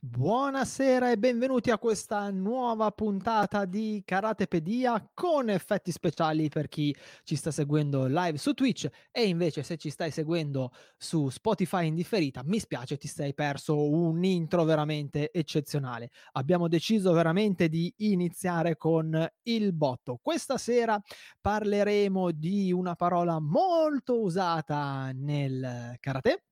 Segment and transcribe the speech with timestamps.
[0.00, 7.34] Buonasera e benvenuti a questa nuova puntata di Karatepedia con effetti speciali per chi ci
[7.34, 12.42] sta seguendo live su Twitch e invece se ci stai seguendo su Spotify in differita,
[12.44, 16.10] mi spiace ti sei perso un intro veramente eccezionale.
[16.34, 20.20] Abbiamo deciso veramente di iniziare con il botto.
[20.22, 20.96] Questa sera
[21.40, 26.44] parleremo di una parola molto usata nel karate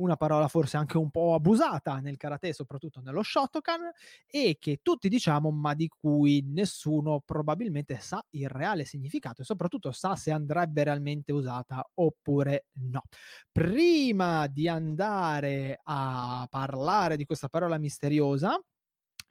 [0.00, 3.90] una parola forse anche un po' abusata nel karate, soprattutto nello Shotokan,
[4.26, 9.92] e che tutti diciamo, ma di cui nessuno probabilmente sa il reale significato e soprattutto
[9.92, 13.04] sa se andrebbe realmente usata oppure no.
[13.50, 18.58] Prima di andare a parlare di questa parola misteriosa,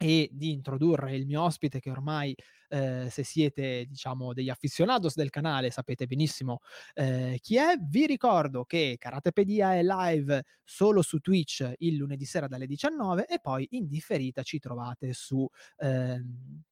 [0.02, 2.34] e di introdurre il mio ospite che ormai
[2.70, 6.60] eh, se siete diciamo degli aficionados del canale sapete benissimo
[6.94, 12.46] eh, chi è vi ricordo che Karatepedia è live solo su Twitch il lunedì sera
[12.46, 15.46] dalle 19 e poi in differita ci trovate su
[15.78, 16.62] ehm,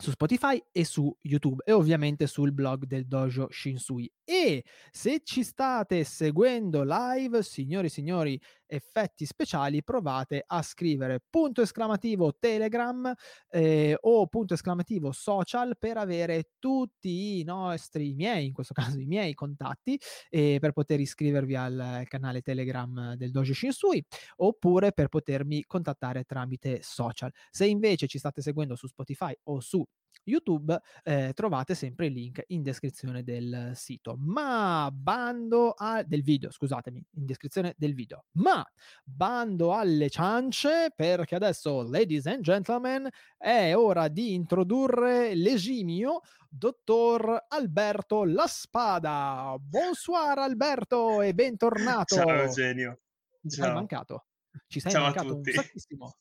[0.00, 4.10] su Spotify e su YouTube e ovviamente sul blog del Dojo Shinsui.
[4.22, 11.62] E se ci state seguendo live, signori e signori, effetti speciali, provate a scrivere punto
[11.62, 13.12] esclamativo Telegram
[13.50, 18.98] eh, o punto esclamativo social per avere tutti i nostri, i miei, in questo caso
[18.98, 19.98] i miei contatti,
[20.30, 24.04] eh, per poter iscrivervi al canale Telegram del Dojo Shinsui
[24.36, 27.32] oppure per potermi contattare tramite social.
[27.50, 29.84] Se invece ci state seguendo su Spotify o su
[30.28, 34.16] YouTube eh, trovate sempre il link in descrizione del sito.
[34.18, 38.26] Ma bando a del video, scusatemi, in descrizione del video.
[38.32, 38.64] Ma
[39.02, 48.24] bando alle ciance perché adesso, ladies and gentlemen, è ora di introdurre l'esimio dottor Alberto
[48.24, 49.56] La Spada.
[49.58, 52.14] Bonsoir Alberto e bentornato.
[52.14, 53.00] Ciao Eugenio.
[53.42, 54.26] Ci sei mancato.
[54.66, 56.16] Ci sei Ciao mancato un sacchissimo.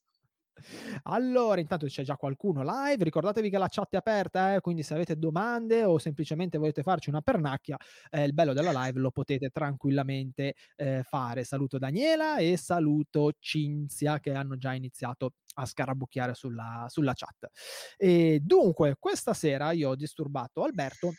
[1.03, 4.94] Allora, intanto c'è già qualcuno live, ricordatevi che la chat è aperta, eh, quindi se
[4.94, 7.77] avete domande o semplicemente volete farci una pernacchia,
[8.09, 11.43] eh, il bello della live lo potete tranquillamente eh, fare.
[11.43, 17.48] Saluto Daniela e saluto Cinzia che hanno già iniziato a scarabucchiare sulla, sulla chat.
[17.98, 21.14] E dunque, questa sera io ho disturbato Alberto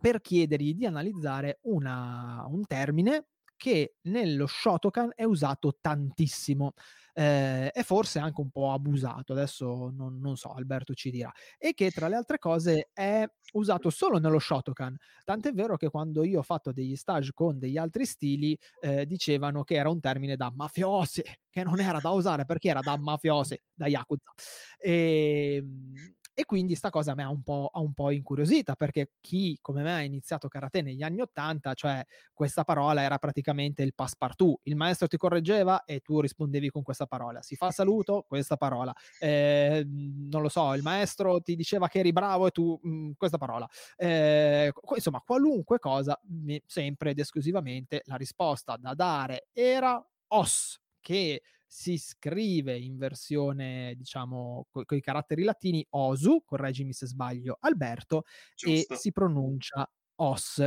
[0.00, 3.26] per chiedergli di analizzare una, un termine
[3.56, 6.72] che nello Shotokan è usato tantissimo
[7.14, 11.74] eh, e forse anche un po' abusato, adesso non, non, so, Alberto ci dirà, e
[11.74, 16.40] che tra le altre cose è usato solo nello Shotokan, tant'è vero che quando io
[16.40, 20.50] ho fatto degli stage con degli altri stili eh, dicevano che era un termine da
[20.54, 24.32] mafiosi, che non era da usare perché era da mafiosi, da Yakuza.
[24.78, 29.58] E, ehm, e quindi sta cosa mi ha un, po', un po' incuriosita perché chi
[29.60, 34.60] come me ha iniziato karate negli anni Ottanta, cioè questa parola era praticamente il passepartout.
[34.64, 37.42] Il maestro ti correggeva e tu rispondevi con questa parola.
[37.42, 38.94] Si fa saluto, questa parola.
[39.18, 43.10] Eh, non lo so, il maestro ti diceva che eri bravo e tu mh, mm,
[43.16, 43.68] questa parola.
[43.96, 46.18] Eh, insomma, qualunque cosa,
[46.66, 51.42] sempre ed esclusivamente la risposta da dare era os, che
[51.74, 58.24] si scrive in versione, diciamo, con i caratteri latini Osu, correggimi se sbaglio, Alberto,
[58.54, 58.92] Giusto.
[58.92, 60.62] e si pronuncia Os.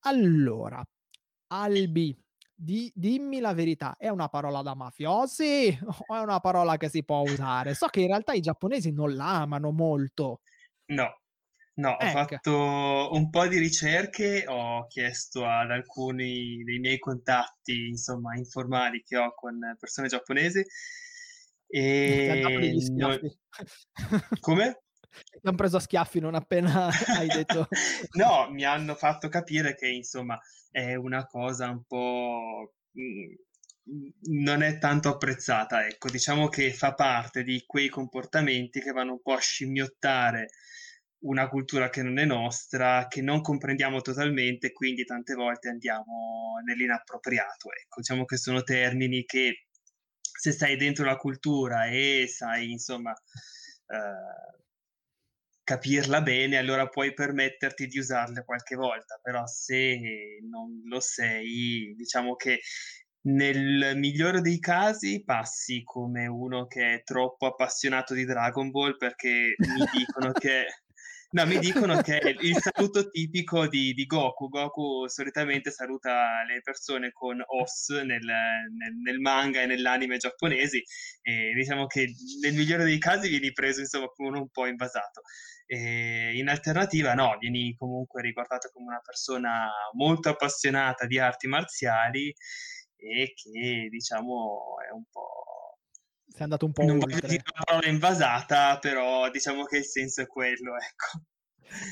[0.00, 0.84] Allora,
[1.52, 2.18] Albi,
[2.52, 5.78] di, dimmi la verità, è una parola da mafiosi
[6.08, 7.74] o è una parola che si può usare?
[7.74, 10.40] So che in realtà i giapponesi non la amano molto.
[10.88, 11.14] No,
[11.76, 12.18] No, ho ecco.
[12.18, 19.16] fatto un po' di ricerche, ho chiesto ad alcuni dei miei contatti, insomma, informali che
[19.16, 20.64] ho con persone giapponesi
[21.66, 22.76] e...
[22.92, 23.18] Non...
[24.38, 24.82] Come?
[25.10, 27.66] Ti hanno preso a schiaffi non appena hai detto...
[28.12, 30.38] no, mi hanno fatto capire che, insomma,
[30.70, 33.34] è una cosa un po' mm,
[34.42, 39.22] non è tanto apprezzata, ecco, diciamo che fa parte di quei comportamenti che vanno un
[39.22, 40.50] po' a scimmiottare
[41.24, 47.68] una cultura che non è nostra, che non comprendiamo totalmente, quindi tante volte andiamo nell'inappropriato.
[47.72, 49.66] Ecco, diciamo che sono termini che
[50.20, 54.62] se stai dentro la cultura e sai, insomma, eh,
[55.62, 62.36] capirla bene, allora puoi permetterti di usarle qualche volta, però se non lo sei, diciamo
[62.36, 62.60] che
[63.26, 69.54] nel migliore dei casi passi come uno che è troppo appassionato di Dragon Ball perché
[69.56, 70.66] mi dicono che
[71.34, 74.48] No, mi dicono che è il saluto tipico di, di, Goku.
[74.48, 80.80] Goku solitamente saluta le persone con os nel, nel, nel, manga e nell'anime giapponesi
[81.22, 85.22] e diciamo che nel migliore dei casi vieni preso insomma come uno un po' invasato.
[85.66, 92.32] E in alternativa no, vieni comunque ricordato come una persona molto appassionata di arti marziali
[92.96, 95.63] e che diciamo è un po'
[96.28, 97.28] sei andato un po' non oltre.
[97.28, 101.24] dire una parola invasata, però diciamo che il senso è quello, ecco.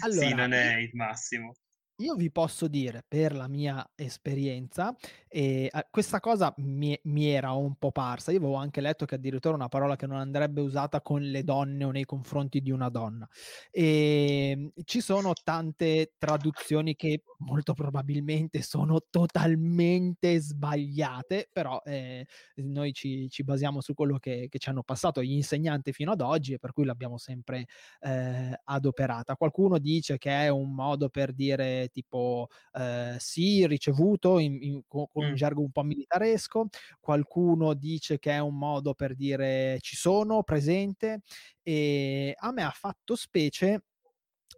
[0.02, 1.54] Allora, sì, non è il massimo.
[2.02, 4.92] Io vi posso dire, per la mia esperienza,
[5.28, 8.32] eh, questa cosa mi, mi, era un po' parsa.
[8.32, 11.84] Io avevo anche letto che addirittura una parola che non andrebbe usata con le donne
[11.84, 13.28] o nei confronti di una donna.
[13.70, 22.26] E ehm, ci sono tante traduzioni che molto probabilmente sono totalmente sbagliate, però eh,
[22.56, 26.20] noi ci, ci, basiamo su quello che, che, ci hanno passato gli insegnanti fino ad
[26.20, 27.66] oggi e per cui l'abbiamo sempre
[28.00, 29.36] eh, adoperata.
[29.36, 35.06] Qualcuno dice che è un modo per dire tipo eh, sì, ricevuto in, in, con,
[35.08, 36.66] con, un gergo un po' militaresco,
[36.98, 41.20] qualcuno dice che è un modo per dire ci sono, presente,
[41.62, 43.84] e a me ha fatto specie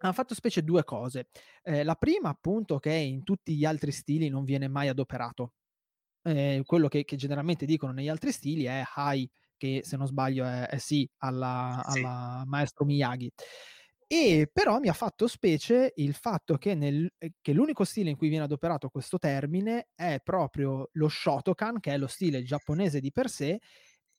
[0.01, 1.29] ha fatto specie due cose.
[1.63, 5.53] Eh, la prima, appunto, che in tutti gli altri stili non viene mai adoperato.
[6.23, 10.45] Eh, quello che, che, generalmente dicono negli altri stili è hi, che se non sbaglio
[10.45, 11.99] è, è sì alla, sì.
[11.99, 13.31] alla maestro Miyagi.
[14.07, 18.17] E però mi ha fatto specie il fatto che, nel, eh, che, l'unico stile in
[18.17, 23.11] cui viene adoperato questo termine è proprio lo Shotokan, che è lo stile giapponese di
[23.13, 23.61] per sé,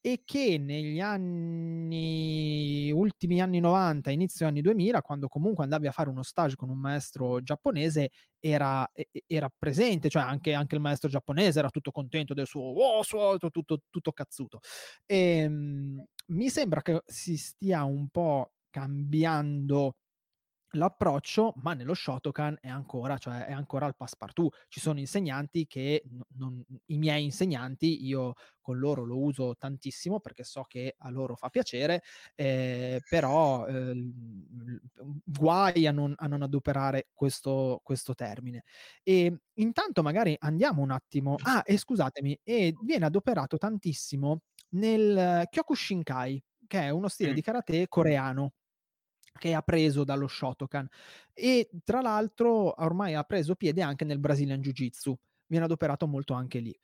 [0.05, 6.09] e che negli anni ultimi anni 90, inizio anni 2000, quando comunque andavi a fare
[6.09, 8.87] uno stage con un maestro giapponese, era,
[9.25, 13.37] era presente, cioè anche, anche, il maestro giapponese era tutto contento del suo oh, suo
[13.39, 14.59] tutto, tutto cazzuto.
[15.07, 19.95] E, ehm, mi sembra che si stia un po' cambiando
[20.71, 24.65] l'approccio, ma nello Shotokan è ancora, cioè è ancora al passepartout.
[24.67, 26.03] Ci sono insegnanti che
[26.37, 31.37] non, i miei insegnanti, io con loro lo uso tantissimo perché so che a loro
[31.37, 32.03] fa piacere,
[32.35, 34.11] eh, però eh,
[35.23, 38.63] guai a non, a non adoperare questo, questo, termine.
[39.03, 44.41] E intanto magari andiamo un attimo, ah, e scusatemi, e viene adoperato tantissimo
[44.71, 48.51] nel Kyokushinkai, che è uno stile di karate coreano
[49.37, 50.87] che ha preso dallo Shotokan
[51.33, 55.15] e tra l'altro ormai ha preso piede anche nel Brazilian Jiu-Jitsu,
[55.47, 56.77] viene adoperato molto anche lì.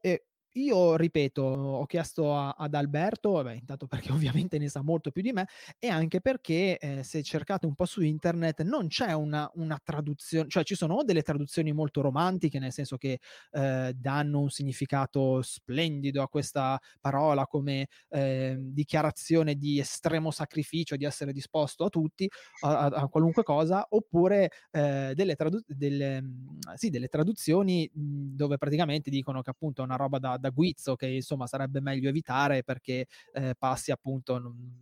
[0.00, 4.10] E io ripeto, ho chiesto a, ad Alberto, vabbè, intanto perché
[4.46, 5.46] ovviamente ne sa molto più di me,
[5.78, 10.48] e anche perché eh, se cercate un po' su internet non c'è una, una, traduzione,
[10.48, 13.20] cioè ci sono delle traduzioni molto romantiche, nel senso che
[13.52, 21.04] eh, danno un significato splendido a questa parola come eh, dichiarazione di estremo sacrificio, di
[21.04, 22.28] essere disposto a tutti,
[22.62, 26.22] a, a qualunque cosa, oppure eh, delle, tradu- delle,
[26.74, 31.06] sì, delle traduzioni dove praticamente dicono che appunto è una roba da, da guizzo che
[31.06, 34.78] insomma sarebbe meglio evitare perché eh, passi appunto non,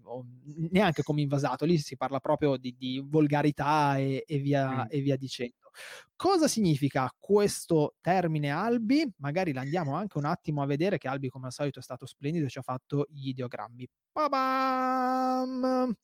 [0.70, 4.86] neanche come invasato, lì si parla proprio di, di volgarità e, e, via, mm.
[4.88, 5.70] e via dicendo.
[6.14, 9.06] Cosa significa questo termine Albi?
[9.18, 12.46] Magari l'andiamo anche un attimo a vedere che Albi come al solito è stato splendido
[12.46, 13.88] e ci ha fatto gli ideogrammi.
[14.12, 15.94] Pa-bam!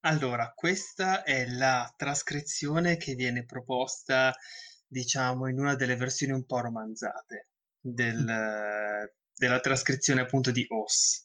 [0.00, 4.32] Allora, questa è la trascrizione che viene proposta,
[4.86, 7.48] diciamo, in una delle versioni un po' romanzate
[7.92, 11.24] del, della trascrizione appunto di OS.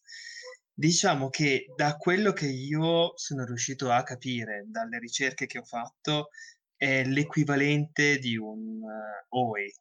[0.73, 6.29] Diciamo che da quello che io sono riuscito a capire dalle ricerche che ho fatto
[6.75, 9.73] è l'equivalente di un uh, OE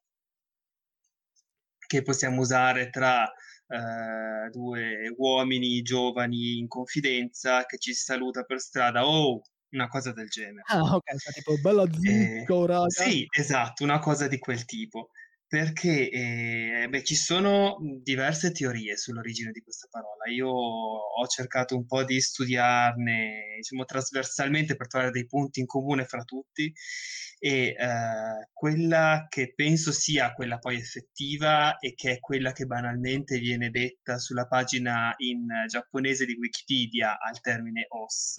[1.87, 9.07] che possiamo usare tra uh, due uomini giovani in confidenza che ci saluta per strada,
[9.07, 10.63] oh, una cosa del genere.
[10.67, 12.89] Ah, ok, cioè, tipo bella zicco, eh, raga.
[12.89, 15.11] Sì, esatto, una cosa di quel tipo
[15.51, 20.31] perché eh, beh, ci sono diverse teorie sull'origine di questa parola.
[20.33, 26.05] Io ho cercato un po' di studiarne diciamo, trasversalmente per trovare dei punti in comune
[26.05, 26.73] fra tutti
[27.41, 33.41] e eh, quella che penso sia quella poi effettiva e che è quella che banalmente
[33.41, 38.37] viene detta sulla pagina in giapponese di Wikipedia al termine os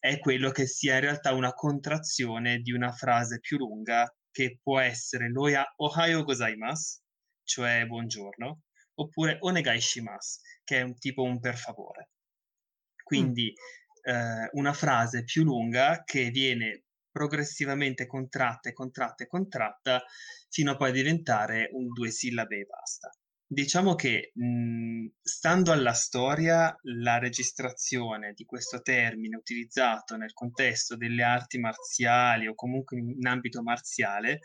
[0.00, 4.80] è quello che sia in realtà una contrazione di una frase più lunga che può
[4.80, 7.00] essere loya ohayo gozaimasu,
[7.44, 8.62] cioè buongiorno,
[8.94, 12.10] oppure onegai shimasu, che è un tipo un per favore.
[13.00, 14.12] Quindi mm.
[14.12, 20.02] eh, una frase più lunga che viene progressivamente contratta e contratta e contratta
[20.48, 23.10] fino a poi diventare un due sillabe e basta.
[23.54, 31.22] Diciamo che mh, stando alla storia, la registrazione di questo termine utilizzato nel contesto delle
[31.22, 34.40] arti marziali o comunque in, ambito marziale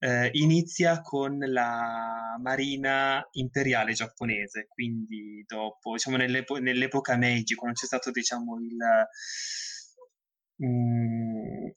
[0.00, 7.86] eh, inizia con la marina imperiale giapponese, quindi dopo, diciamo nell'epo- nell'epoca Meiji, quando c'è
[7.86, 8.76] stato diciamo il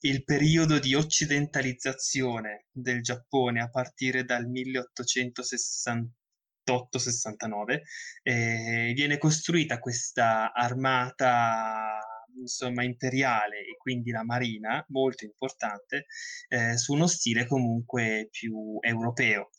[0.01, 6.13] il periodo di occidentalizzazione del Giappone a partire dal 1860
[6.65, 7.81] 68-69,
[8.23, 11.99] eh, viene costruita questa armata
[12.37, 16.07] insomma imperiale e quindi la marina molto importante
[16.49, 19.49] eh, su uno stile comunque più europeo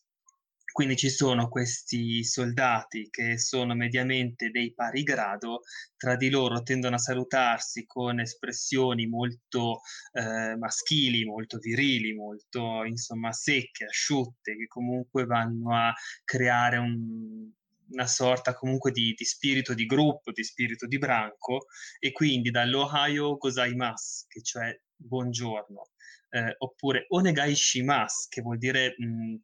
[0.77, 5.63] quindi ci sono questi soldati che sono mediamente dei pari grado,
[5.97, 9.81] tra di loro tendono a salutarsi con espressioni molto
[10.13, 15.95] eh, maschili, molto virili, molto insomma secche, asciutte, che comunque vanno a
[16.27, 17.51] creare un,
[17.93, 21.69] una sorta comunque di, di, spirito di gruppo, di spirito di branco,
[21.99, 25.89] e quindi dall'Ohio gozaimasu, che cioè buongiorno,
[26.33, 29.37] eh, oppure onegai shimasu, che vuol dire mh,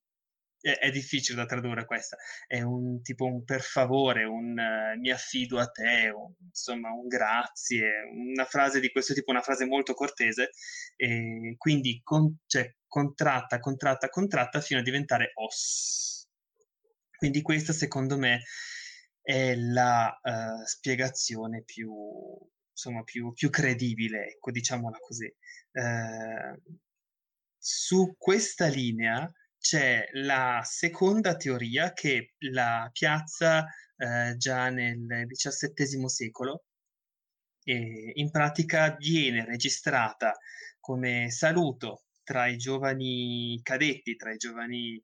[0.63, 2.17] è, difficile da tradurre questa,
[2.47, 7.09] è un tipo un per favore, un uh, mi affido a te, un, insomma un
[7.09, 10.51] grazie, una frase di questo tipo, una frase molto cortese,
[10.97, 16.29] e quindi con, cioè, contratta, contratta, contratta fino a diventare os.
[17.17, 18.43] Quindi questa secondo me
[19.21, 21.93] è la uh, spiegazione più,
[22.71, 25.33] insomma, più, più, credibile, ecco, diciamola così.
[25.73, 26.79] Uh,
[27.59, 29.31] su questa linea
[29.63, 33.65] c'è la seconda teoria che la piazza
[33.97, 36.65] eh, già nel XVII secolo
[37.63, 40.37] e in pratica viene registrata
[40.81, 45.01] come saluto tra i giovani cadetti, tra i giovani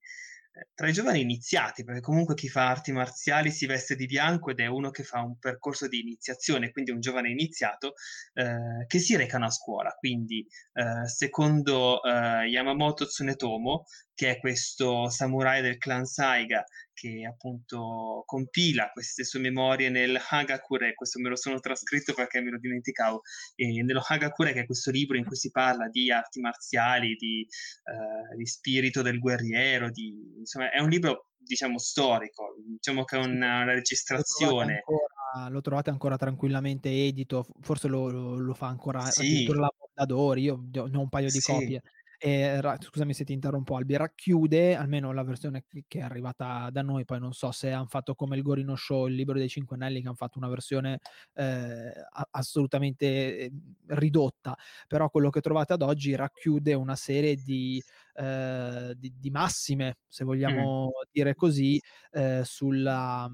[0.75, 4.61] tra i giovani iniziati, perché comunque chi fa arti marziali si veste di bianco ed
[4.61, 7.95] è uno che fa un percorso di iniziazione, quindi un giovane iniziato,
[8.35, 9.91] eh, che si recano a scuola.
[9.99, 13.85] Quindi, eh, secondo eh, Yamamoto Tsunetomo,
[14.15, 16.65] che è questo samurai del clan Saiga
[16.99, 22.51] che appunto compila queste sue memorie nel Hagakure, questo me lo sono trascritto perché me
[22.51, 23.23] lo dimenticavo,
[23.55, 27.47] e nello Hagakure che è questo libro in cui si parla di arti marziali, di,
[27.85, 33.25] uh, di spirito del guerriero, di, insomma è un libro diciamo storico, diciamo che è
[33.25, 34.83] una, una registrazione.
[34.85, 39.21] Lo trovate, ancora, lo trovate ancora tranquillamente edito, forse lo, lo, lo fa ancora sì.
[39.21, 41.53] addirittura la Mondadori, io ne ho un paio di sì.
[41.53, 41.83] copie
[42.19, 47.05] e, scusami se ti interrompo Albi, racchiude almeno la versione che è arrivata da noi,
[47.05, 50.01] poi non so se hanno fatto come il Gorino Show, il libro dei cinque anelli,
[50.01, 50.99] che hanno fatto una versione
[51.35, 51.93] eh,
[52.33, 54.57] assolutamente ehm, ridotta,
[54.89, 57.81] però quello che trovate ad oggi racchiude una serie di,
[58.15, 61.09] eh, di, di massime, se vogliamo mm.
[61.13, 63.31] dire così, eh, sulla,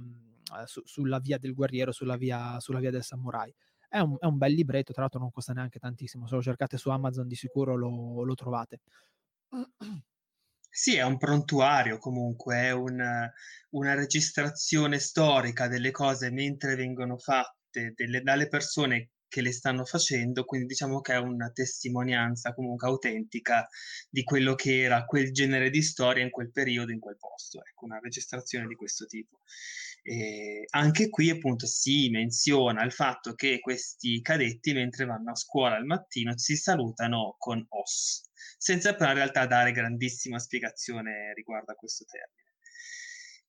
[0.66, 3.52] su, sulla via del guerriero, sulla via, sulla via del samurai.
[3.94, 6.76] È un, è un, bel libretto, tra l'altro non costa neanche tantissimo, se lo cercate
[6.76, 8.80] su Amazon di sicuro lo, lo trovate.
[10.68, 13.00] Sì, è un prontuario comunque, è un,
[13.70, 20.44] una registrazione storica delle cose mentre vengono fatte delle, dalle persone che le stanno facendo,
[20.44, 23.68] quindi diciamo che è una testimonianza comunque autentica
[24.08, 27.84] di quello che era quel genere di storia in quel periodo, in quel posto, ecco,
[27.84, 29.40] una registrazione di questo tipo.
[30.04, 35.74] E anche qui appunto si menziona il fatto che questi cadetti mentre vanno a scuola
[35.74, 38.22] al mattino si salutano con os,
[38.56, 42.52] senza però in realtà dare grandissima spiegazione riguardo a questo termine.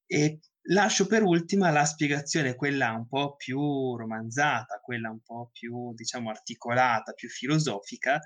[0.08, 5.94] E lascio per ultima la spiegazione, quella un po' più romanzata, quella un po' più,
[5.94, 8.20] diciamo, articolata, più filosofica,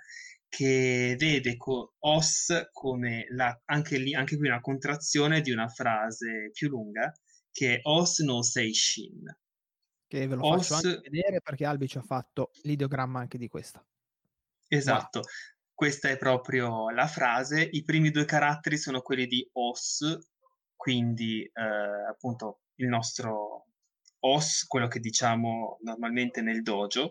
[0.47, 6.49] che vede co- os come la, anche, lì, anche qui una contrazione di una frase
[6.51, 7.11] più lunga,
[7.51, 9.23] che è Os no Seishin.
[10.07, 10.67] Che ve lo Os...
[10.67, 13.85] faccio vedere perché Albi ci ha fatto l'ideogramma anche di questa.
[14.67, 15.27] Esatto, wow.
[15.73, 17.67] questa è proprio la frase.
[17.71, 20.03] I primi due caratteri sono quelli di Os,
[20.79, 23.65] quindi eh, appunto il nostro
[24.19, 27.09] Os, quello che diciamo normalmente nel dojo.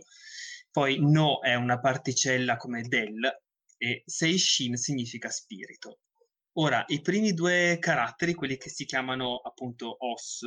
[0.70, 3.20] Poi No è una particella come del
[3.76, 5.98] e Seishin significa spirito.
[6.54, 10.46] Ora, i primi due caratteri, quelli che si chiamano appunto os,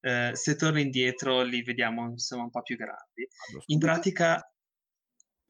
[0.00, 3.28] eh, se torno indietro li vediamo insomma un po' più grandi.
[3.66, 4.52] In pratica,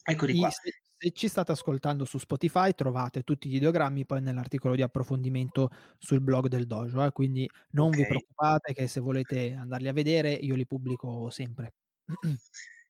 [0.02, 0.50] eccoli qua.
[0.98, 6.20] Se, ci state ascoltando su Spotify trovate tutti gli ideogrammi poi nell'articolo di approfondimento sul
[6.20, 7.12] blog del dojo, eh?
[7.12, 8.00] quindi non okay.
[8.00, 11.74] vi preoccupate che se volete andarli a vedere io li pubblico sempre.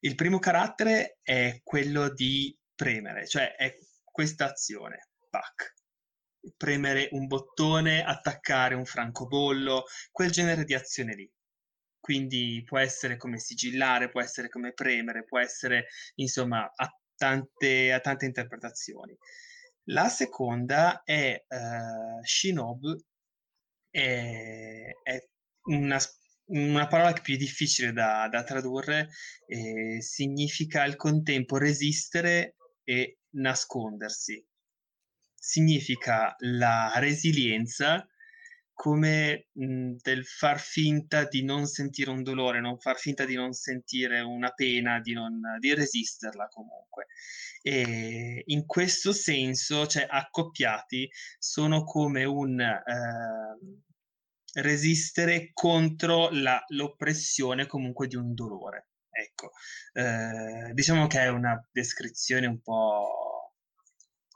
[0.00, 3.74] Il primo carattere è quello di premere, cioè è
[4.04, 5.76] questa azione, pack
[6.56, 11.30] premere un bottone, attaccare un francobollo, quel genere di azione lì.
[12.00, 16.88] Quindi può essere come sigillare, può essere come premere, può essere insomma a
[17.18, 19.14] tante, a tante interpretazioni.
[19.90, 22.96] La seconda è uh, Shinobu,
[23.90, 25.28] è, è
[25.64, 25.98] una,
[26.46, 29.08] una, parola più difficile da, da tradurre,
[29.46, 34.42] eh, significa al contempo resistere e nascondersi
[35.48, 38.06] significa la resilienza
[38.78, 43.52] come mh, del far finta di non sentire un dolore, non far finta di non
[43.52, 47.06] sentire una pena, di, non, di resisterla comunque.
[47.61, 53.82] E in questo senso, cioè accoppiati, sono come un eh,
[54.61, 58.90] resistere contro la, l'oppressione comunque di un dolore.
[59.11, 59.50] Ecco,
[59.94, 63.27] eh, diciamo che è una descrizione un po'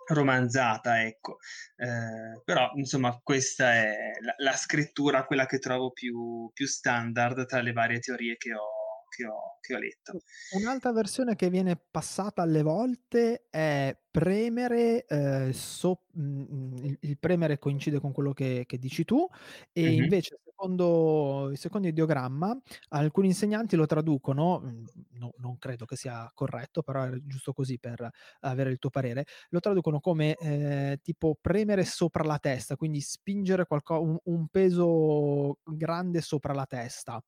[0.06, 1.38] romanzata, ecco.
[1.76, 7.61] Eh, però, insomma, questa è la, la, scrittura, quella che trovo più, più standard tra
[7.61, 8.81] le varie teorie che ho,
[9.14, 10.21] che ho, che ho letto.
[10.52, 17.19] Un'altra versione che viene passata alle volte è premere, eh, so, mh, mm, il, il,
[17.19, 19.28] premere coincide con quello che, che dici tu
[19.73, 20.02] e mm-hmm.
[20.02, 22.57] invece secondo il secondo ideogramma
[22.90, 24.85] alcuni insegnanti lo traducono, mm,
[25.19, 28.09] no, non credo che sia corretto, però è giusto così per
[28.40, 33.66] avere il tuo parere, lo traducono come eh, tipo premere sopra la testa, quindi spingere
[33.66, 37.23] qualco, un, un peso grande sopra la testa.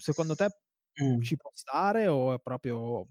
[0.00, 0.48] Secondo te
[1.02, 1.20] mm.
[1.20, 3.06] ci può stare o è proprio...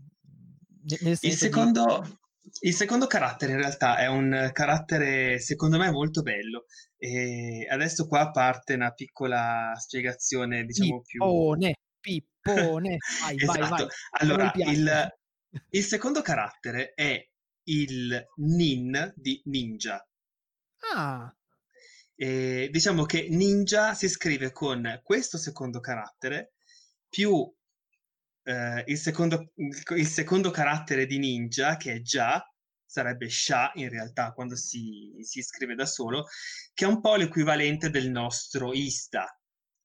[1.01, 2.01] Nel il secondo...
[2.03, 2.17] Di...
[2.61, 6.65] Il secondo carattere in realtà è un carattere secondo me molto bello
[6.97, 12.21] e adesso qua parte una piccola spiegazione diciamo pippone, più...
[12.41, 13.59] Pippone, vai, esatto.
[13.59, 13.87] vai, vai.
[14.11, 15.17] Allora, il,
[15.69, 17.23] il secondo carattere è
[17.65, 20.05] il nin di ninja.
[20.93, 21.33] Ah.
[22.15, 26.53] E diciamo che ninja si scrive con questo secondo carattere
[27.07, 27.49] più
[28.49, 32.43] eh, il, secondo, il, secondo, carattere di ninja, che è già,
[32.83, 36.25] sarebbe sha in realtà quando si, si scrive da solo,
[36.73, 39.38] che è un po' l'equivalente del nostro ista,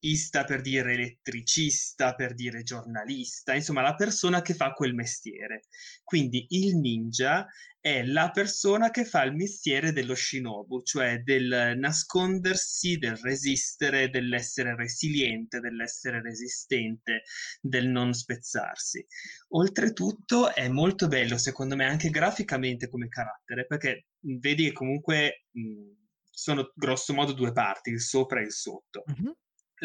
[0.09, 5.63] ista per dire elettricista, per dire giornalista, insomma la persona che fa quel mestiere.
[6.03, 7.47] Quindi il ninja
[7.79, 14.75] è la persona che fa il mestiere dello shinobu, cioè del nascondersi, del resistere, dell'essere
[14.75, 17.23] resiliente, dell'essere resistente,
[17.61, 19.05] del non spezzarsi.
[19.49, 25.91] Oltretutto è molto bello, secondo me, anche graficamente come carattere, perché vedi che comunque mh,
[26.31, 29.03] sono grosso modo due parti, il sopra e il sotto.
[29.11, 29.31] Mm-hmm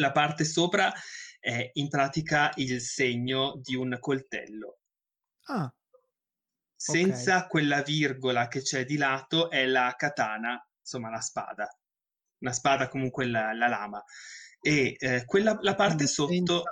[0.01, 0.91] la parte sopra
[1.39, 4.79] è in pratica il segno di un coltello.
[5.45, 5.73] Ah.
[6.75, 7.49] Senza okay.
[7.49, 11.67] quella virgola che c'è di lato è la katana, insomma la spada.
[12.39, 14.03] Una spada comunque la, la lama.
[14.59, 16.63] E eh, quella, la parte sotto...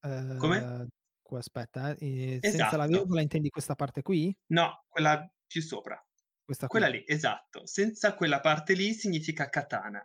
[0.00, 0.88] Senza, uh, Come?
[1.32, 2.48] Aspetta, eh, esatto.
[2.48, 2.98] senza la esatto.
[2.98, 4.36] virgola intendi questa parte qui?
[4.46, 6.02] No, quella più sopra.
[6.42, 7.66] Questa quella lì, esatto.
[7.66, 10.02] Senza quella parte lì significa katana.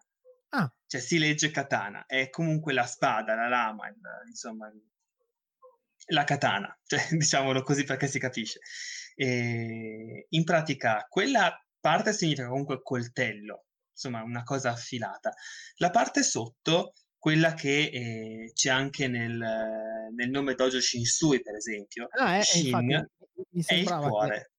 [0.55, 0.73] Ah.
[0.87, 3.95] Cioè si legge katana, è comunque la spada, la lama, il,
[4.27, 4.71] insomma,
[6.07, 8.59] la katana, cioè, diciamolo così perché si capisce.
[9.15, 15.33] E in pratica quella parte significa comunque coltello, insomma una cosa affilata.
[15.77, 22.07] La parte sotto, quella che eh, c'è anche nel, nel, nome Dojo Shinsui, per esempio,
[22.11, 24.51] ah, è, Shin, infatti, è il cuore.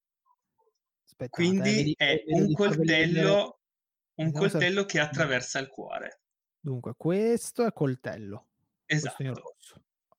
[1.16, 1.28] Che...
[1.28, 3.55] Quindi eh, è un coltello
[4.16, 4.86] un Vediamo coltello se...
[4.86, 6.20] che attraversa il cuore.
[6.60, 8.46] Dunque, questo è coltello.
[8.86, 9.22] Esatto.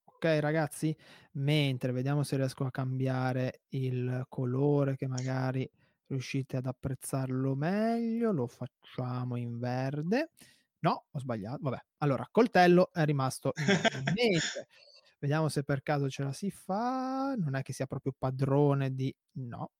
[0.04, 0.96] Ok, ragazzi,
[1.34, 5.70] mentre vediamo se riesco a cambiare il colore che magari
[6.08, 10.32] riuscite ad apprezzarlo meglio, lo facciamo in verde.
[10.80, 11.60] No, ho sbagliato.
[11.62, 13.52] Vabbè, allora, coltello è rimasto
[15.20, 17.36] vediamo se per caso ce la si fa.
[17.36, 19.14] Non è che sia proprio padrone di...
[19.34, 19.72] No,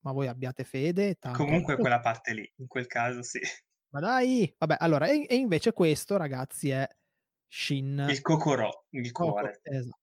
[0.00, 1.16] ma voi abbiate fede.
[1.18, 1.44] Tanto...
[1.44, 3.40] Comunque quella parte lì, in quel caso sì.
[3.90, 6.88] Ma dai, vabbè, allora, e, e invece questo, ragazzi, è
[7.48, 8.06] Shin.
[8.08, 9.60] Il Kokoro, il cuore.
[9.62, 9.98] Coco, esatto.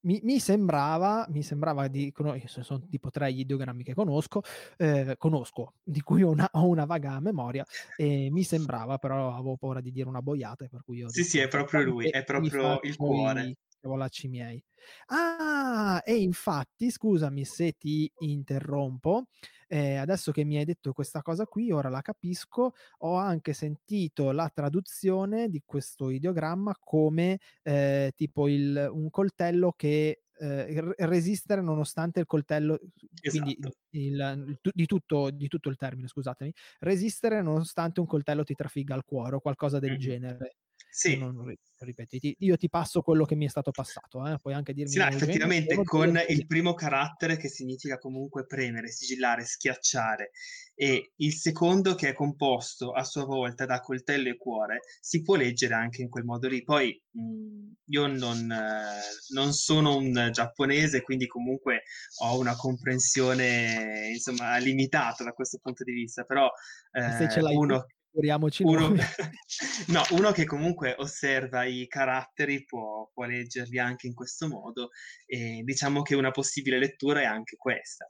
[0.00, 2.12] Mi, mi, sembrava, mi sembrava di
[2.46, 4.40] sono tipo tre gli ideogrammi che conosco,
[4.76, 7.64] eh, conosco, di cui ho una, ho una, vaga memoria,
[7.96, 11.38] e mi sembrava, però avevo paura di dire una boiata, per cui ho Sì, sì,
[11.40, 13.56] è proprio lui, è proprio il cuore.
[13.86, 14.62] Cavolacci miei.
[15.06, 19.28] Ah, e infatti, scusami se ti interrompo,
[19.68, 24.32] eh, adesso che mi hai detto questa cosa qui, ora la capisco, ho anche sentito
[24.32, 32.18] la traduzione di questo ideogramma come eh, tipo il, un coltello che eh, resistere nonostante
[32.20, 32.78] il coltello,
[33.20, 33.44] esatto.
[33.44, 33.56] quindi
[33.92, 38.94] il, il, di, tutto, di, tutto, il termine, scusatemi, resistere nonostante un coltello ti trafigga
[38.94, 40.00] al cuore o qualcosa del mm-hmm.
[40.00, 40.56] genere.
[40.96, 41.18] Sì.
[41.18, 44.38] Non, ripeti, io ti passo quello che mi è stato passato, eh?
[44.38, 44.92] puoi anche dirmi...
[44.92, 50.30] Sì, no, effettivamente con il primo carattere che significa comunque premere, sigillare, schiacciare
[50.74, 55.34] e il secondo che è composto a sua volta da coltello e cuore, si può
[55.34, 56.62] leggere anche in quel modo lì.
[56.64, 59.00] Poi mh, mhmm, io non, eh,
[59.34, 61.82] non, sono un giapponese, quindi comunque
[62.22, 66.48] ho una comprensione insomma limitata da questo punto di vista, però
[66.92, 67.84] eh, uno
[68.16, 68.94] Figuriamoci uno,
[69.88, 74.88] no, uno che comunque osserva i caratteri può, può leggerli anche in questo modo
[75.26, 78.06] e diciamo che una possibile lettura è anche questa.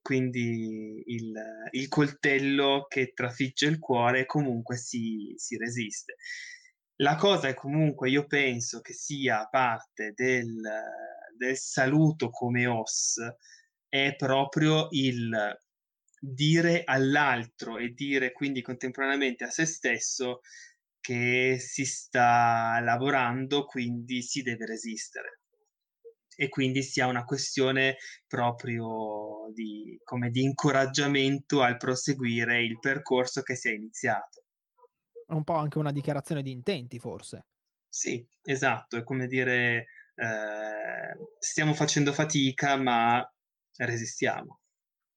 [0.00, 1.32] Quindi il,
[1.72, 6.14] il coltello che trafigge il cuore comunque si, si resiste.
[7.00, 10.54] La cosa è comunque, io penso che sia parte del,
[11.36, 13.16] del saluto come os,
[13.88, 15.28] è proprio il
[16.18, 20.40] dire all'altro e dire quindi contemporaneamente a se stesso
[21.00, 25.40] che si sta lavorando, quindi si deve resistere.
[26.36, 33.54] E quindi sia una questione proprio di, come di incoraggiamento al proseguire il percorso che
[33.54, 34.44] si è iniziato.
[35.28, 37.46] Un po' anche una dichiarazione di intenti, forse.
[37.88, 43.24] Sì, esatto, è come dire eh, stiamo facendo fatica, ma
[43.76, 44.60] resistiamo.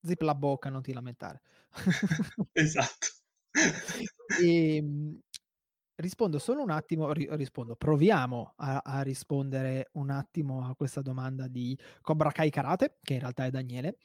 [0.01, 1.41] Zip la bocca, non ti lamentare.
[2.53, 3.07] esatto.
[4.41, 5.19] e, ehm,
[5.95, 11.47] rispondo solo un attimo, ri- rispondo, proviamo a, a, rispondere un attimo a questa domanda
[11.47, 13.97] di Cobra Kai Karate, che in realtà è Daniele,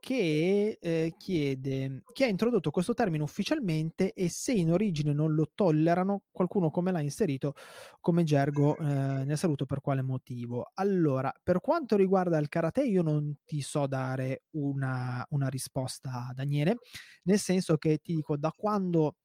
[0.00, 5.50] che eh, chiede chi ha introdotto questo termine ufficialmente e se in origine non lo
[5.54, 7.54] tollerano, qualcuno come l'ha inserito
[8.00, 10.70] come gergo eh, nel saluto per quale motivo.
[10.74, 16.76] Allora, per quanto riguarda il karate, io non ti so dare una, una risposta, Daniele,
[17.24, 19.16] nel senso che ti dico da quando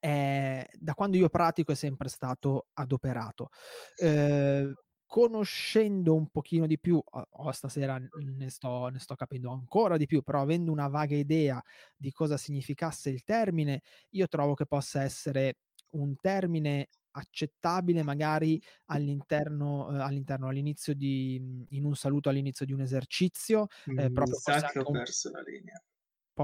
[0.00, 3.48] eh, da quando io pratico è sempre stato adoperato.
[3.96, 4.72] Eh,
[5.16, 10.20] conoscendo un pochino di più, o, stasera ne sto, ne sto capendo ancora di più,
[10.20, 11.58] però avendo una vaga idea
[11.96, 15.60] di cosa significasse il termine, io trovo che possa essere
[15.92, 22.82] un termine accettabile magari all'interno, eh, all'interno all'inizio di in un saluto all'inizio di un
[22.82, 25.82] esercizio eh, proprio sa che ho perso la linea.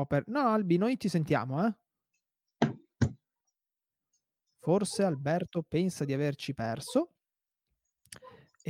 [0.07, 0.23] per...
[0.29, 1.77] no Albi noi ti sentiamo eh.
[4.61, 7.11] Forse Alberto pensa di averci perso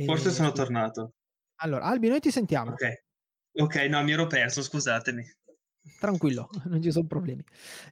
[0.05, 1.13] Forse sono tornato.
[1.57, 2.71] Allora, Albi, noi ti sentiamo.
[2.71, 3.03] Ok,
[3.53, 5.23] ok, no, mi ero perso, scusatemi.
[5.99, 7.43] Tranquillo, non ci sono problemi.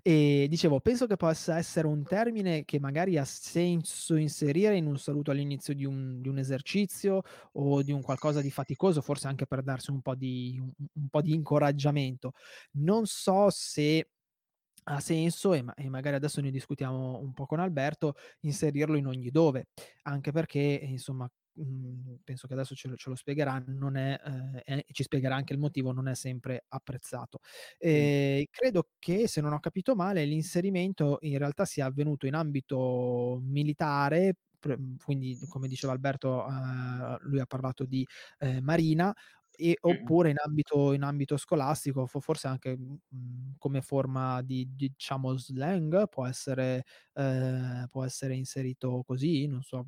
[0.01, 4.97] E dicevo, penso che possa essere un termine che magari ha senso inserire in un
[4.97, 7.21] saluto all'inizio di un, di un esercizio
[7.53, 11.09] o di un qualcosa di faticoso, forse anche per darsi un po' di, un, un
[11.09, 12.31] po di incoraggiamento.
[12.77, 14.07] Non so se
[14.83, 19.05] ha senso e, ma- e, magari adesso ne discutiamo un po' con Alberto, inserirlo in
[19.05, 19.67] ogni dove,
[20.03, 24.17] anche perché insomma Mhmm, penso che adesso ce lo, ce lo spiegherà, non è,
[24.65, 27.39] eh, ci spiegherà anche il motivo, non è sempre apprezzato.
[27.77, 33.39] Eh, credo che, se non ho capito male, l'inserimento in realtà sia avvenuto in ambito
[33.43, 34.35] militare,
[35.03, 38.07] quindi come diceva Alberto, eh, lui ha parlato di
[38.39, 39.13] eh, Marina,
[39.61, 44.89] e, oppure in ambito, in ambito scolastico, forse anche mh, mhmm, come forma di, di,
[44.89, 49.85] diciamo slang, può essere, eh, può essere inserito così, non so,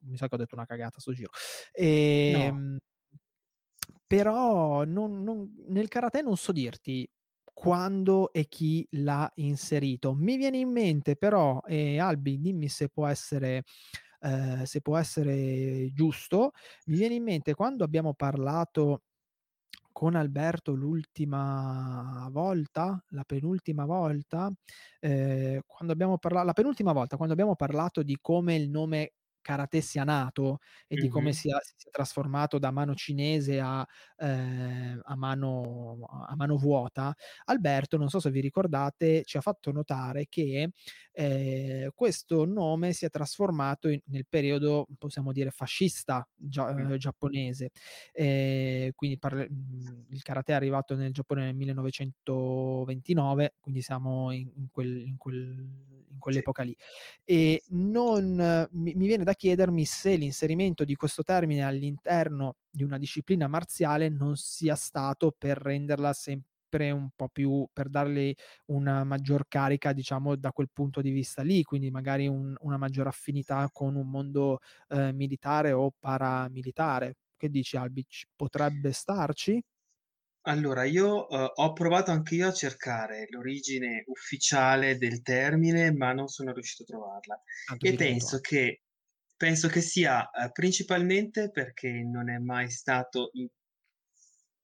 [0.00, 1.30] mi sa che ho detto una cagata sto giro.
[1.72, 2.56] E, no.
[2.56, 2.78] Ehm,
[4.06, 7.08] però non, non, nel karate non so dirti
[7.52, 10.14] quando e chi l'ha inserito.
[10.14, 13.64] Mi viene in mente però, eh, Albi, dimmi se può essere...
[14.20, 16.52] Eh, se può essere giusto,
[16.86, 19.02] mi viene in mente quando abbiamo parlato
[19.96, 24.52] con Alberto l'ultima volta, la penultima volta,
[25.00, 29.12] eh, quando abbiamo parlato, la penultima volta, quando abbiamo parlato di come il nome
[29.46, 34.98] karate sia nato e di come sia, si sia trasformato da mano cinese a, eh,
[35.00, 40.26] a, mano, a, mano, vuota, Alberto, non so se vi ricordate, ci ha fatto notare
[40.28, 40.70] che
[41.12, 47.70] eh, questo nome si è trasformato in, nel periodo, possiamo dire, fascista gia, eh, giapponese.
[48.12, 54.66] quindi parla, mhmm, il karate è arrivato nel Giappone nel 1929, quindi siamo in, in,
[54.72, 56.76] quel, in quel in quell'epoca lì.
[57.24, 62.98] E non, mi, mi viene da chiedermi se l'inserimento di questo termine all'interno di una
[62.98, 68.34] disciplina marziale non sia stato per renderla sempre un po' più per darle
[68.66, 73.06] una maggior carica, diciamo, da quel punto di vista lì, quindi magari un, una maggior
[73.06, 77.16] affinità con un mondo eh, militare o paramilitare.
[77.36, 78.24] Che dici Albic?
[78.34, 79.62] Potrebbe starci?
[80.48, 86.28] Allora, io uh, ho provato anche io a cercare l'origine ufficiale del termine, ma non
[86.28, 87.42] sono riuscito a trovarla.
[87.66, 88.82] Tanto e penso che,
[89.36, 93.48] penso che, sia uh, principalmente perché non è mai stato, in,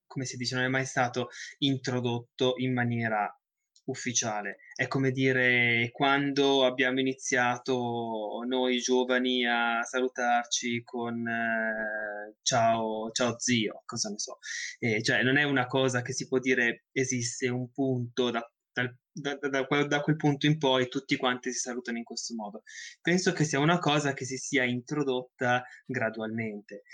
[0.07, 3.37] come si dice, non è mai stato introdotto in maniera
[3.85, 4.59] ufficiale.
[4.75, 13.83] È come dire quando abbiamo iniziato noi giovani a salutarci con eh, ciao, ciao zio,
[13.85, 14.39] cosa ne so.
[14.79, 18.97] Eh, cioè non è una cosa che si può dire esiste un punto da dal,
[19.13, 22.63] da, da, da, quel punto in poi tutti quanti si salutano in questo modo.
[23.01, 26.85] Penso che sia una cosa che si sia introdotta gradualmente.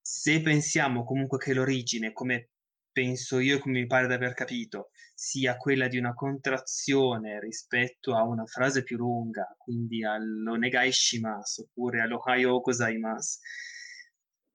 [0.00, 2.50] Se pensiamo comunque che l'origine, come
[2.96, 8.22] penso io, come mi pare di aver capito, sia quella di una contrazione rispetto a
[8.22, 13.38] una frase più lunga, quindi all'onegai shimasu oppure all'ohayo gozaimasu,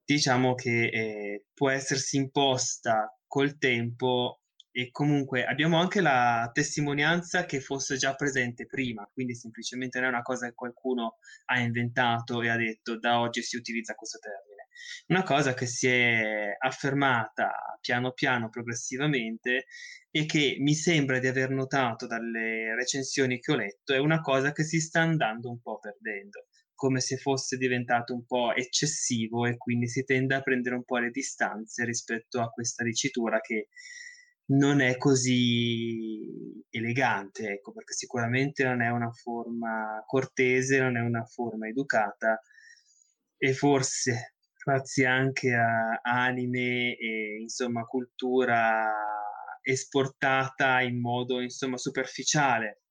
[0.03, 7.59] diciamo che eh, può essersi imposta col tempo e comunque abbiamo anche la testimonianza che
[7.59, 12.49] fosse già presente prima, quindi semplicemente non è una cosa che qualcuno ha inventato e
[12.49, 14.50] ha detto da oggi si utilizza questo termine.
[15.07, 19.65] Una cosa che si è affermata piano piano, progressivamente,
[20.09, 24.51] e che mi sembra di aver notato dalle recensioni che ho letto, è una cosa
[24.51, 26.45] che si sta andando un po' perdendo
[26.81, 30.97] come se fosse diventato un po' eccessivo e quindi si tende a prendere un po'
[30.97, 33.67] le distanze rispetto a questa dicitura che
[34.45, 41.23] non è così elegante, ecco, perché sicuramente non è una forma cortese, non è una
[41.23, 42.41] forma educata
[43.37, 48.93] e forse grazie anche a anime e insomma cultura
[49.61, 52.81] esportata in modo insomma superficiale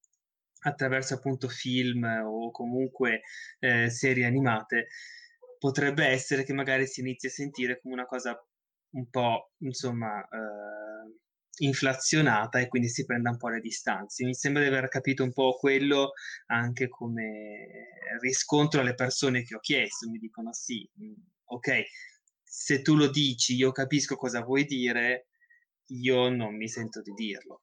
[0.63, 3.23] attraverso appunto film o comunque
[3.59, 4.89] eh, serie animate
[5.59, 8.39] potrebbe essere che magari si inizi a sentire come una cosa
[8.93, 11.19] un po' insomma eh,
[11.59, 14.25] inflazionata e quindi si prenda un po' le distanze.
[14.25, 16.13] Mi sembra di aver capito un po' quello
[16.47, 17.89] anche come
[18.21, 20.89] riscontro alle persone che ho chiesto, mi dicono sì,
[21.51, 21.83] ok,
[22.43, 25.29] se tu lo dici, io capisco cosa vuoi dire,
[25.87, 27.61] io non mi sento di dirlo.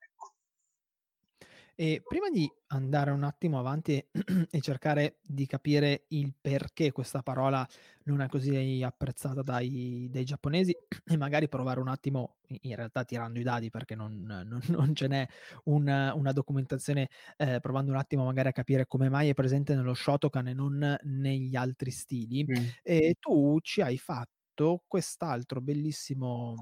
[1.80, 4.04] E prima di andare un attimo avanti
[4.50, 7.64] e cercare di capire il perché questa parola
[8.06, 13.38] non è così apprezzata dai, dai giapponesi e magari provare un attimo, in realtà tirando
[13.38, 15.28] i dadi perché non, non, non ce n'è
[15.66, 19.94] una, una documentazione, eh, provando un attimo magari a capire come mai è presente nello
[19.94, 22.66] Shotokan e non negli altri stili, mm.
[22.82, 26.56] e tu ci hai fatto quest'altro bellissimo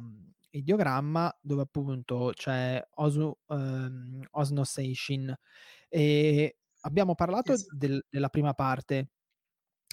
[0.57, 5.33] ideogramma dove appunto c'è Osu, um, Osno Seishin
[5.89, 7.75] e abbiamo parlato esatto.
[7.75, 9.09] del, della prima parte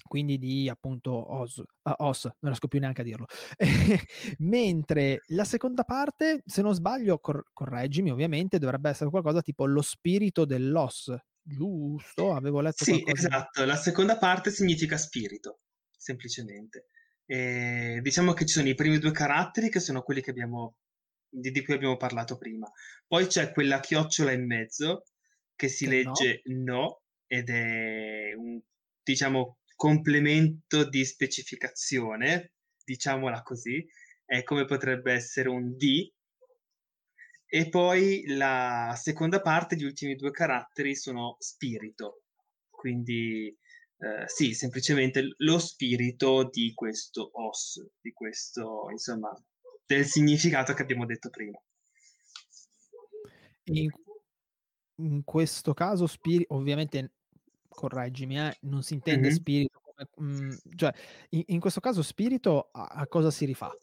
[0.07, 3.25] quindi di appunto Os, uh, Os non riesco più neanche a dirlo.
[4.39, 9.81] Mentre la seconda parte, se non sbaglio, cor- correggimi ovviamente, dovrebbe essere qualcosa tipo lo
[9.81, 12.33] spirito dell'Os, giusto?
[12.33, 13.27] Avevo letto Sì, qualcosa...
[13.27, 15.61] esatto, la seconda parte significa spirito,
[15.97, 16.87] semplicemente.
[17.25, 20.75] E diciamo che ci sono i primi due caratteri che sono quelli che abbiamo,
[21.29, 22.69] di, di cui abbiamo parlato prima.
[23.07, 25.05] Poi c'è quella chiocciola in mezzo
[25.55, 26.63] che si che legge no.
[26.63, 28.59] no ed è un,
[29.01, 33.85] diciamo, complemento di specificazione, diciamola così,
[34.25, 36.11] è come potrebbe essere un D.
[37.45, 42.23] E poi la seconda parte, gli ultimi due caratteri sono spirito,
[42.69, 43.55] quindi
[44.03, 49.33] eh, sì, semplicemente lo spirito di questo os, di questo, insomma,
[49.85, 51.57] del significato che abbiamo detto prima.
[53.65, 53.89] In,
[54.95, 57.13] in questo caso, spirito, ovviamente,
[57.69, 59.37] correggimi, eh, non si intende mm-hmm.
[59.37, 59.81] spirito
[60.17, 60.93] mh, mm, cioè,
[61.29, 63.73] in, in, questo caso spirito a, a, cosa si rifà?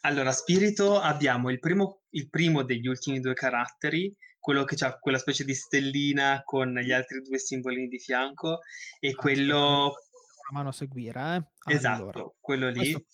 [0.00, 5.18] Allora, spirito abbiamo il primo, il primo degli ultimi due caratteri quello che ha quella
[5.18, 8.58] specie di stellina con gli altri due simbolini di fianco
[8.98, 9.54] e ah, quello...
[9.54, 11.72] Una mano a seguire, eh?
[11.72, 12.32] Esatto, allora.
[12.40, 12.90] quello lì.
[12.90, 13.06] Questo...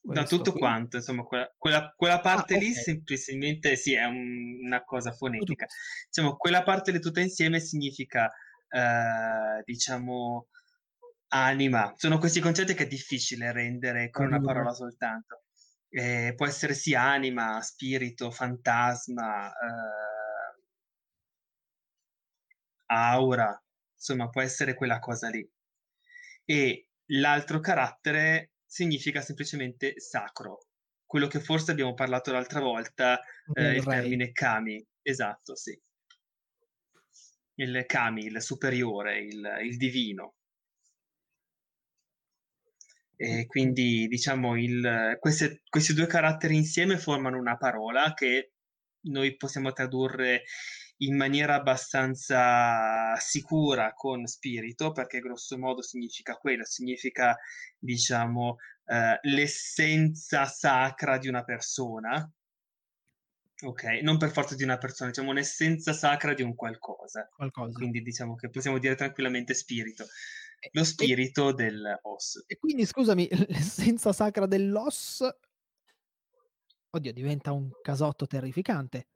[0.00, 0.60] Da tutto qui.
[0.60, 2.82] quanto, insomma, quella, quella, quella parte ah, lì okay.
[2.82, 5.66] semplicemente sì, è un, una cosa fonetica.
[6.06, 8.30] Diciamo, quella parte lì tutta insieme significa,
[8.70, 10.48] eh, diciamo,
[11.28, 11.92] anima.
[11.96, 15.43] Sono questi concetti che è difficile rendere con una parola soltanto.
[15.96, 20.62] Eh, può essere sia anima, spirito, fantasma, eh,
[22.86, 23.62] aura,
[23.94, 25.48] insomma, può essere quella cosa lì.
[26.44, 30.66] E l'altro carattere significa semplicemente sacro,
[31.06, 33.20] quello che forse abbiamo parlato l'altra volta,
[33.52, 35.80] eh, il termine kami, esatto, sì.
[37.56, 40.34] Il kami, il superiore, il, il divino.
[43.16, 48.52] E quindi diciamo il, queste, questi due caratteri insieme formano una parola che
[49.06, 50.44] noi possiamo tradurre
[50.98, 57.36] in maniera abbastanza sicura con spirito, perché grosso modo significa quello, significa
[57.78, 62.30] diciamo eh, l'essenza sacra di una persona.
[63.62, 67.28] Ok, non per forza di una persona, diciamo un'essenza sacra di un qualcosa.
[67.34, 67.72] qualcosa.
[67.72, 70.06] Quindi diciamo che possiamo dire tranquillamente spirito
[70.72, 72.44] lo spirito e, del os.
[72.46, 75.22] E quindi scusami, l'essenza sacra dell'os,
[76.90, 79.08] oddio, diventa un casotto terrificante.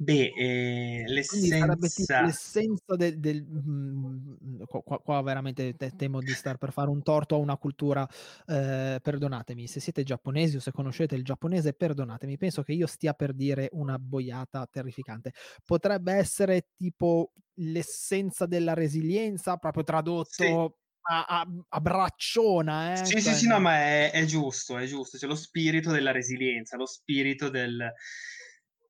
[0.00, 6.70] Beh, tipo l'essenza l'essenza del del mhmm, qua qua veramente te temo di star per
[6.70, 8.06] fare un torto a una cultura,
[8.46, 13.14] ehm, perdonatemi, se siete giapponesi o se conoscete il giapponese perdonatemi, penso che io stia
[13.14, 15.32] per dire una boiata terrificante.
[15.64, 19.82] Potrebbe essere tipo l'essenza della resilienza, proprio
[20.32, 20.56] sì.
[20.62, 24.24] tradotto a a a bracciona, eh, Sì, sì, cioè sì, no, non ma è è
[24.24, 25.18] giusto, è giusto.
[25.18, 27.92] C'è lo spirito della resilienza, lo spirito del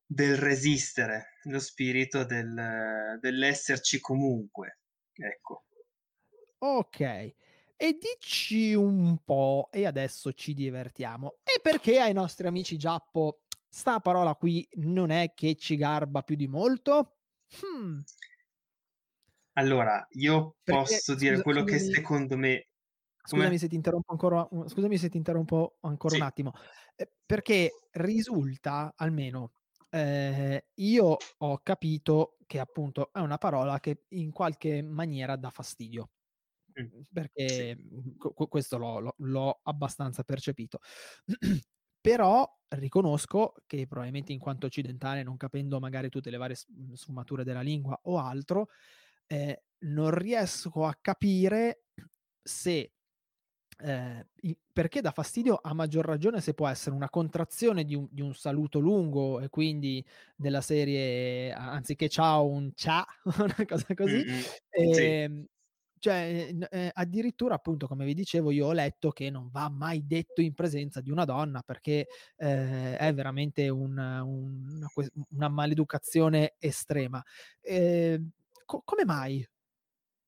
[0.06, 4.78] del resistere, lo spirito del dell'esserci comunque,
[5.12, 5.64] ecco.
[6.62, 7.34] Okay.
[7.78, 14.00] E dici un po', e adesso ci divertiamo, e perché ai nostri amici giappo 'sta
[14.00, 17.18] parola qui non è che ci garba più di molto?
[17.60, 18.00] Mh,
[19.58, 22.68] Allora, io perché posso dire scusa quello che scusami secondo me
[23.24, 26.22] scusami se ti interrompo ancora scusami se ti interrompo ancora un Sì.
[26.22, 26.52] attimo,
[26.96, 29.52] ehm, perché risulta almeno,
[29.90, 36.10] ehm, io ho capito che appunto è una parola che in qualche maniera dà fastidio.
[36.76, 37.02] Mhmm,
[37.46, 37.66] Sì.
[37.66, 38.16] perché, mhmm,
[38.48, 40.78] questo l'ho l'ho l'ho abbastanza percepito.
[42.00, 47.44] Però riconosco che probabilmente in quanto occidentale, non capendo magari tutte le varie mhmm, sfumature
[47.44, 48.68] della lingua o altro,
[49.26, 49.54] ehm,
[49.86, 51.84] non riesco a capire
[52.42, 52.95] se
[53.80, 58.22] I perché dà fastidio, a maggior ragione se può essere una contrazione di un di
[58.22, 63.04] un saluto lungo e quindi della serie anziché ciao un cia,
[63.38, 64.44] una cosa così, Mh-mh.
[64.90, 65.16] Sì.
[65.18, 65.44] ehm,
[65.98, 70.06] cioè, n ehm, addirittura appunto come vi dicevo io ho letto che non va mai
[70.06, 74.88] detto in presenza di una donna perché, ehm, è veramente un un una
[75.30, 77.22] una maleducazione estrema.
[77.60, 78.30] Ehm,
[78.64, 79.46] co come mai?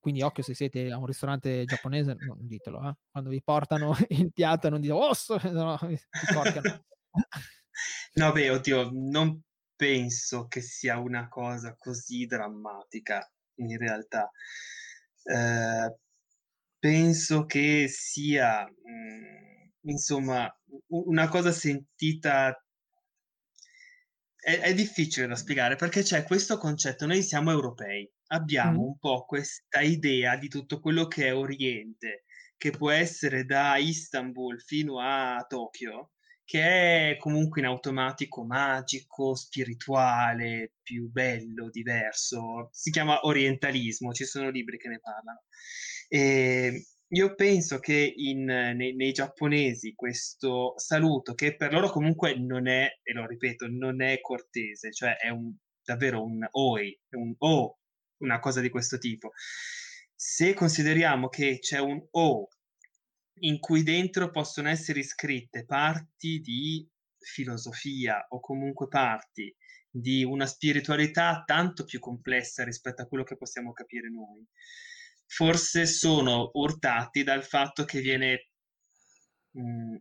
[0.01, 2.95] Quindi occhio se siete a un ristorante giapponese non ditelo, eh.
[3.11, 5.99] Quando vi portano il piatto non dite: se no vi
[6.33, 6.85] corcano.
[8.17, 9.41] No, beh, oddio, non
[9.77, 14.31] penso che sia una cosa così drammatica in realtà.
[15.25, 15.95] Ehm,
[16.79, 20.47] penso che sia, mhmm, insomma,
[20.89, 22.55] u una cosa sentita
[24.41, 29.25] è è difficile da spiegare perché c'è questo concetto: noi siamo europei, abbiamo un po'
[29.27, 32.25] questa idea di tutto quello che è Oriente,
[32.57, 36.13] che può essere da Istanbul fino a Tokyo,
[36.45, 42.69] che è comunque in automatico magico, spirituale, più bello, diverso.
[42.73, 45.43] Si chiama orientalismo, ci sono libri che ne parlano.
[46.09, 52.67] Ehm, io penso che in nei nei giapponesi questo saluto, che per loro comunque non
[52.67, 57.79] è e lo ripeto, non è cortese, cioè è un davvero un "oi", un "o",
[58.19, 59.33] una cosa di questo tipo.
[60.15, 62.49] Se consideriamo che c'è un "o"
[63.41, 69.55] in cui dentro possono essere iscritte parti di filosofia o comunque parti
[69.91, 74.45] di una spiritualità tanto più complessa rispetto a quello che possiamo capire noi.
[75.27, 78.49] Forse sono urtati dal fatto che viene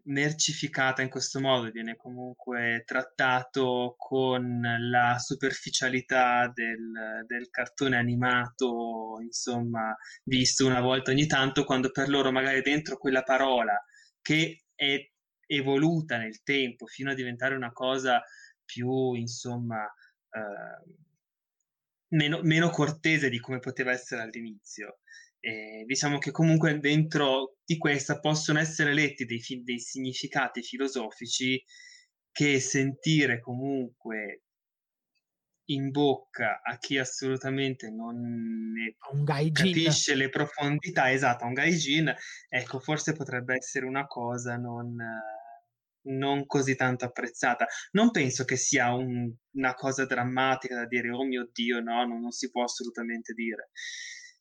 [0.03, 9.95] mercificata in questo modo, viene comunque trattato con la superficialità del del cartone animato, insomma,
[10.23, 13.73] visto una volta ogni tanto, quando per loro magari dentro quella parola
[14.21, 14.97] che è
[15.47, 18.21] evoluta nel tempo fino a diventare una cosa
[18.63, 19.83] più, insomma,
[20.31, 21.05] ehm
[22.09, 24.99] Meno meno cortese di come poteva essere all'inizio.
[25.43, 31.61] Ehm, diciamo che comunque dentro di questa possono essere letti dei fi dei significati filosofici
[32.31, 34.41] che sentire comunque
[35.69, 38.95] in bocca a chi assolutamente non ne
[39.51, 42.13] capisce le profondità esatto, un gaijin,
[42.47, 44.95] ecco, forse potrebbe essere una cosa non
[46.09, 47.65] non così tanto apprezzata.
[47.91, 52.17] Non penso che sia un una cosa drammatica da dire: "Oh mio Dio, no, no
[52.19, 53.69] non si può assolutamente dire."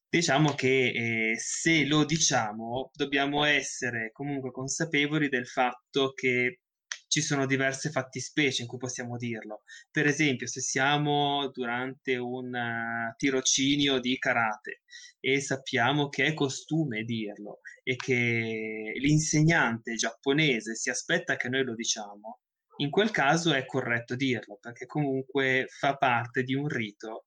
[0.09, 6.61] Diciamo che, ehm, se lo diciamo, dobbiamo essere comunque consapevoli del fatto che
[7.09, 9.63] ci sono diverse fattispecie in cui possiamo dirlo.
[9.91, 14.83] Per esempio, se siamo durante un eh, tirocinio di karate
[15.21, 21.75] e sappiamo che è costume dirlo e che l'insegnante giapponese si aspetta che noi lo
[21.75, 22.41] diciamo,
[22.79, 27.26] in quel caso è corretto dirlo, perché comunque fa parte di un rito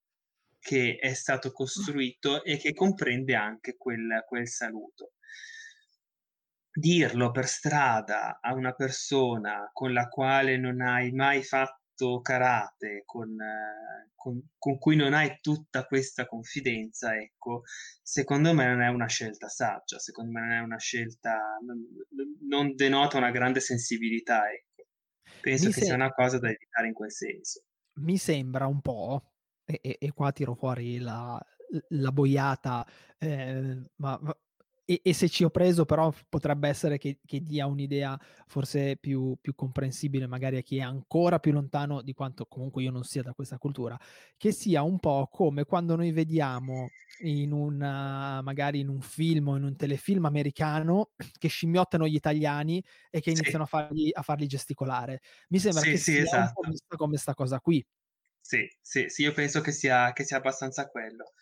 [0.59, 5.13] che è stato costruito e che comprende anche quel quel saluto.
[6.71, 13.35] Dirlo per strada a una persona con la quale non hai mai fatto karate, con
[14.15, 17.63] con con cui non hai tutta questa confidenza, ecco,
[18.01, 21.85] secondo me non è una scelta saggia, secondo me non è una scelta non
[22.47, 24.85] non denota una grande sensibilità, ecco.
[25.39, 27.63] Penso Mi che sia se una cosa da evitare in quel senso.
[28.01, 29.28] mi sembra un po',
[29.81, 31.39] e, e, qua tiro fuori la,
[31.89, 32.85] la boiata,
[33.17, 34.35] eh, ma, ma
[34.89, 39.37] e, e, se ci ho preso però potrebbe essere che, che dia un'idea forse più,
[39.39, 43.21] più, comprensibile magari a chi è ancora più lontano di quanto comunque io non sia
[43.21, 43.95] da questa cultura,
[44.35, 46.87] che sia un po' come quando noi vediamo
[47.19, 52.83] in una, magari in un film o in un telefilm americano che scimmiottano gli italiani
[53.11, 53.75] e che iniziano sì.
[53.75, 55.21] a, fargli, a, farli, gesticolare.
[55.49, 56.61] Mi sembra sì, che sì, sia esatto.
[56.65, 57.85] un po' come sta cosa qui.
[58.41, 61.33] Sì, sì, sì, io penso che sia, che sia abbastanza quello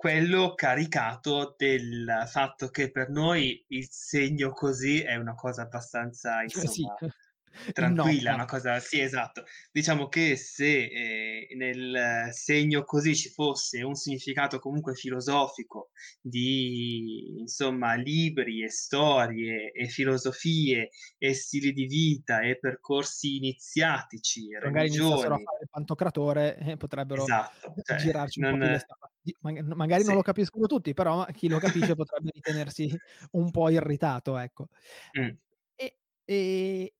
[0.00, 6.96] quello caricato del fatto che per noi il segno così è una cosa abbastanza, insomma,
[6.98, 7.06] sì.
[7.72, 9.44] Tranquilla, una cosa, sì, esatto.
[9.70, 15.90] Diciamo che se eh, nel segno così ci fosse un significato comunque filosofico
[16.20, 24.88] di, insomma, libri e storie e filosofie e stili di vita e percorsi iniziatici, Magari
[24.88, 25.12] religioni.
[25.12, 28.82] a fare pantocratore e eh, potrebbero esatto, cioè, girarci un non...
[28.86, 29.08] po'
[29.74, 30.08] magari sì.
[30.08, 32.90] non lo capiscono tutti, però chi lo capisce potrebbe ritenersi
[33.32, 34.68] un po' irritato, ecco.
[35.18, 35.30] Mm.
[35.74, 36.94] E, e,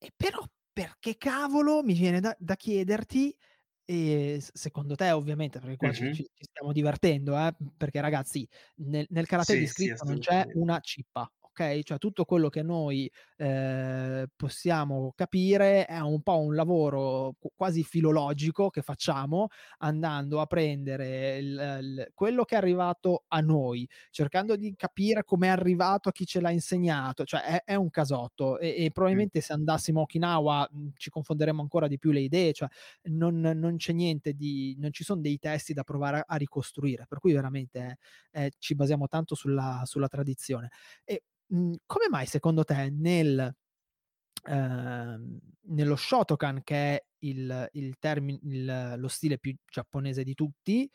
[0.00, 0.42] e, però
[0.72, 3.36] perché cavolo mi viene da, da chiederti,
[3.84, 6.12] e secondo te ovviamente, perché qua mm-hmm.
[6.12, 7.52] ci, ci, stiamo divertendo, eh?
[7.76, 11.82] perché ragazzi nel, nel karate sì, di scritto sì, non c'è una cippa, ok?
[11.82, 18.70] Cioè tutto quello che noi eh, possiamo capire è un po' un lavoro quasi filologico
[18.70, 19.48] che facciamo
[19.78, 25.46] andando a prendere il, il, quello che è arrivato a noi, cercando di capire come
[25.48, 29.40] è arrivato a chi ce l'ha insegnato, cioè è, è un casotto e, e probabilmente
[29.40, 32.68] se andassimo a Okinawa mh, ci confonderemo ancora di più le idee, cioè
[33.04, 37.06] non, non c'è niente di, non ci sono dei testi da provare a, a ricostruire,
[37.08, 37.98] per cui veramente
[38.32, 40.70] eh, ci basiamo tanto sulla, sulla tradizione.
[41.04, 41.22] E
[41.52, 43.52] Mhmm, come mai secondo te nel,
[44.48, 45.38] ehm,
[45.68, 50.90] nello Shotokan, che è il, il termine, il, lo stile più giapponese di tutti,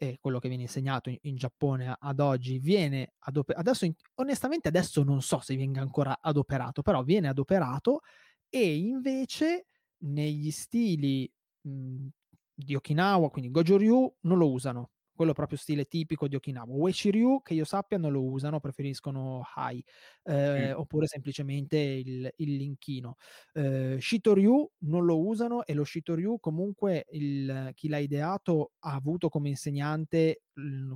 [0.00, 3.86] e quello che viene insegnato in, in Giappone ad oggi, viene adoperato, adesso
[4.16, 8.00] onestamente adesso non so se venga ancora adoperato, però viene adoperato
[8.48, 9.66] e invece
[10.04, 11.30] negli stili
[11.62, 12.08] mh, mhmm,
[12.54, 16.72] di Okinawa, quindi Gojo Ryu, non lo usano quello proprio stile tipico di Okinawa.
[16.72, 19.84] Uechi-ryu, che io sappia, non lo usano, preferiscono Hai,
[20.22, 20.78] eh, mm.
[20.78, 23.16] oppure semplicemente il, il linchino.
[23.52, 29.28] Eh, Shito-ryu non lo usano e lo Shito-ryu comunque il, chi l'ha ideato ha avuto
[29.28, 30.42] come insegnante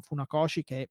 [0.01, 0.91] Funakoshi che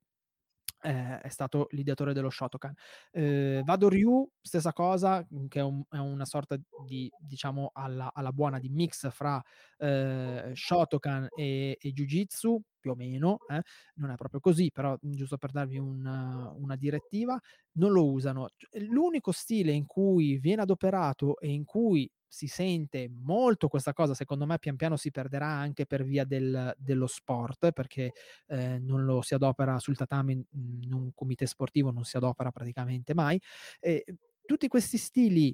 [0.82, 2.74] eh, è stato l'ideatore dello Shotokan.
[3.12, 8.12] Eh, Vado Ryu, stessa cosa, mhmm, che è, un, è una sorta di, diciamo, alla,
[8.14, 9.42] alla, buona di mix fra
[9.78, 13.62] eh, Shotokan e, e Jiu-Jitsu, più o meno, eh?
[13.96, 17.40] non è proprio così, però mhmm, giusto per darvi una, una direttiva,
[17.74, 18.50] non lo usano.
[18.90, 24.46] L'unico stile in cui viene adoperato e in cui si sente molto questa cosa, secondo
[24.46, 28.14] me pian piano si perderà anche per via del, dello sport, perché
[28.48, 33.14] eh, non lo si adopera sul tatami, in un comité sportivo non si adopera praticamente
[33.14, 33.40] mai.
[33.82, 34.06] E
[34.46, 35.54] tutti questi stili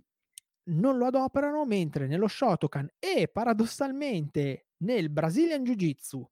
[0.66, 6.30] non lo adoperano, mentre nello Shotokan e paradossalmente nel Brazilian Jiu-Jitsu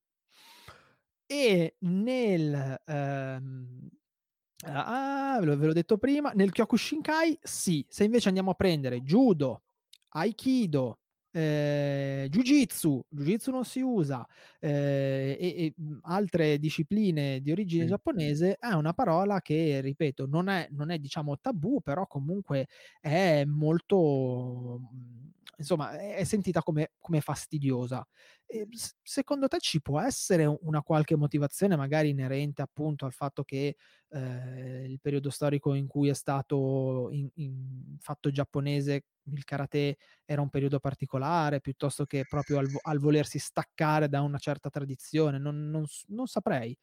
[1.25, 2.81] e nel...
[2.85, 3.89] Ehm,
[4.65, 9.64] ah, ve l'ho detto prima, nel Kyokushinkai sì, se invece andiamo a prendere judo,
[10.15, 10.99] Aikido,
[11.31, 14.25] eh, Jiu-Jitsu, Jiu-Jitsu non si usa,
[14.59, 17.87] eh, e, e, altre discipline di origine mm.
[17.87, 22.67] giapponese, è una parola che, ripeto, non è, non è diciamo tabù, però comunque
[23.01, 24.79] è molto,
[25.57, 28.07] insomma, è sentita come, come fastidiosa.
[28.45, 28.65] E,
[29.03, 33.75] secondo te ci può essere una qualche motivazione magari inerente appunto al fatto che
[34.09, 39.03] eh, il periodo storico in cui è stato in, in fatto giapponese
[39.33, 44.37] il karate era un periodo particolare piuttosto che proprio al, al volersi staccare da una
[44.37, 46.77] certa tradizione non, non, non saprei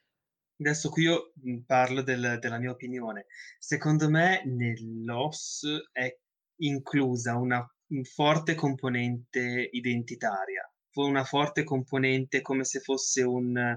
[0.62, 3.26] Adesso qui io mhmm, parlo del, della mia opinione.
[3.58, 6.16] Secondo me nell'OS è
[6.60, 7.66] inclusa una
[8.04, 13.76] forte componente identitaria, una forte componente come se fosse un,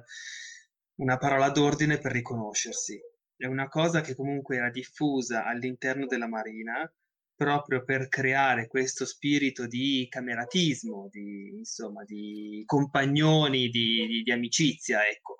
[0.95, 2.99] una parola d'ordine per riconoscersi.
[3.35, 6.89] È una cosa che comunque era diffusa all'interno della Marina
[7.35, 15.05] proprio per creare questo spirito di cameratismo, di, insomma, di compagnoni, di, di, di amicizia,
[15.07, 15.35] ecco.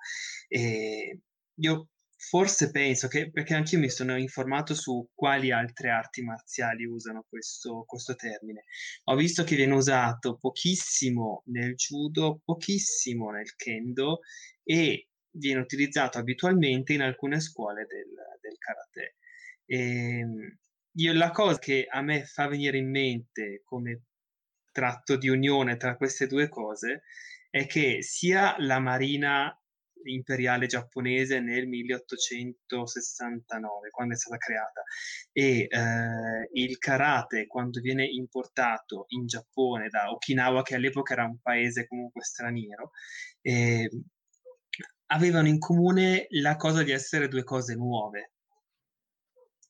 [0.48, 1.20] E
[1.56, 7.26] io forse penso che, perché anch'io mi sono informato su quali altre arti marziali usano
[7.28, 8.66] questo, questo termine.
[9.06, 14.22] Ho visto che viene usato pochissimo nel judo, pochissimo nel kendo
[14.64, 19.16] e viene utilizzato abitualmente in alcune scuole del, del karate.
[19.66, 20.58] E, ehm,
[20.98, 24.04] io, la cosa che a me fa venire in mente come
[24.72, 27.04] tratto di unione tra queste due cose
[27.50, 29.58] è che sia la marina
[30.04, 34.84] imperiale giapponese nel 1869, quando è stata creata,
[35.32, 41.40] e eh, il karate quando viene importato in Giappone da Okinawa, che all'epoca era un
[41.42, 42.92] paese comunque straniero,
[43.42, 43.90] eh,
[45.08, 48.32] avevano in comune la cosa di essere due cose nuove.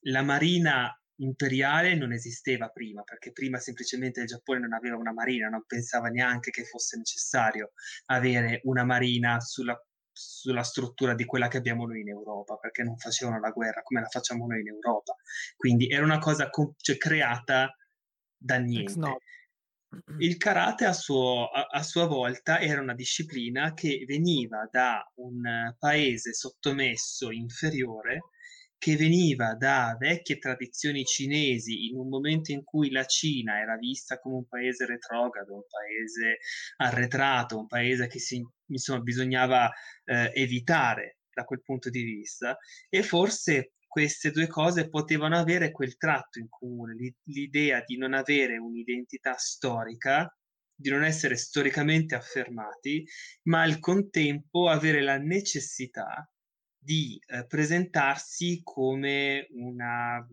[0.08, 5.47] La marina imperiale non esisteva prima, perché prima semplicemente il Giappone non aveva una marina,
[5.47, 7.72] non pensava neanche che fosse necessario
[8.05, 9.80] avere una marina sulla,
[10.11, 14.01] sulla struttura di quella che abbiamo noi in Europa, perché non facevano la guerra come
[14.01, 15.16] la facciamo noi in Europa.
[15.55, 17.76] Quindi era una cosa com- cioè, creata
[18.38, 18.97] da niente.
[18.97, 19.18] No.
[20.18, 25.74] Il karate a, suo, a, a, sua volta era una disciplina che veniva da un
[25.80, 28.24] paese sottomesso inferiore
[28.78, 34.20] che veniva da vecchie tradizioni cinesi in un momento in cui la Cina era vista
[34.20, 36.38] come un paese retrogrado, un paese
[36.78, 39.72] arretrato, un paese che si, insomma, bisognava
[40.04, 42.58] eh, evitare da quel punto di vista
[42.90, 48.58] e forse queste due cose potevano avere quel tratto in comune, l'idea di non avere
[48.58, 50.30] un'identità storica,
[50.76, 53.06] di non essere storicamente affermati,
[53.44, 56.30] ma al contempo avere la necessità
[56.86, 60.26] di eh, presentarsi come una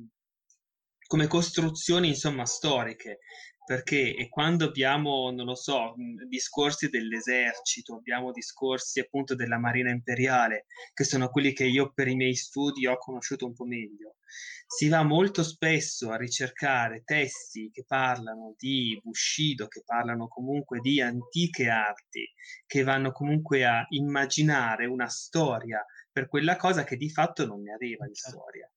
[1.06, 3.20] come costruzioni insomma storiche
[3.64, 5.94] perché e quando abbiamo non lo so
[6.28, 12.16] discorsi dell'esercito abbiamo discorsi appunto della marina imperiale che sono quelli che io per i
[12.16, 14.16] miei studi ho conosciuto un po' meglio
[14.66, 20.98] si va molto spesso a ricercare testi che parlano di Bushido, che parlano comunque di
[20.98, 22.26] antiche arti,
[22.66, 27.72] che vanno comunque a immaginare una storia per quella cosa che di fatto non ne
[27.72, 28.38] aveva di certo.
[28.38, 28.70] storia.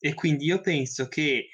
[0.00, 1.48] E quindi io penso che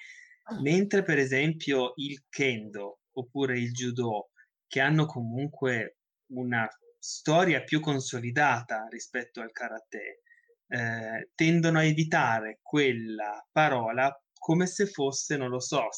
[0.61, 4.31] mentre per esempio il kendo oppure il judo,
[4.67, 5.99] che hanno comunque
[6.33, 6.69] una
[6.99, 10.23] storia più consolidata rispetto al karate,
[10.67, 15.89] eh, tendono a evitare quella parola come se fosse, non lo so,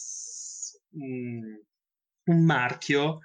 [0.91, 1.61] un,
[2.25, 3.21] un marchio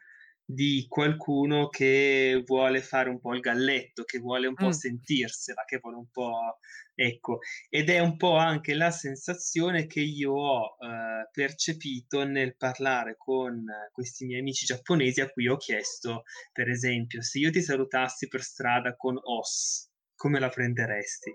[0.54, 4.72] di qualcuno che vuole fare un po' il galletto, che vuole un po' mm.
[4.72, 6.60] sentirsela, che vuole un po'...
[6.94, 7.40] Ecco,
[7.70, 13.64] ed è un po' anche la sensazione che io ho eh, percepito nel parlare con
[13.92, 18.42] questi miei amici giapponesi a cui ho chiesto, per esempio, se io ti salutassi per
[18.44, 21.34] strada con os, come la prenderesti?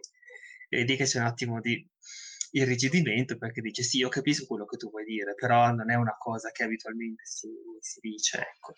[0.69, 1.85] E che c'è un attimo di
[2.53, 6.17] irrigidimento perché dice sì, io capisco quello che tu vuoi dire, però non è una
[6.19, 7.49] cosa che abitualmente si,
[7.81, 8.75] si dice, ecco.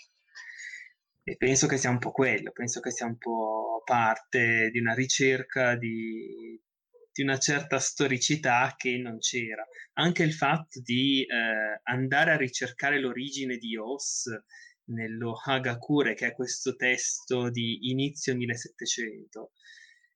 [1.28, 4.94] E penso che sia un po' quello, penso che sia un po' parte di una
[4.94, 6.58] ricerca di,
[7.12, 9.62] di una certa storicità che non c'era.
[9.94, 14.24] Anche il fatto di eh, andare a ricercare l'origine di Os
[14.84, 19.52] nello Hagakure, che è questo testo di inizio 1700,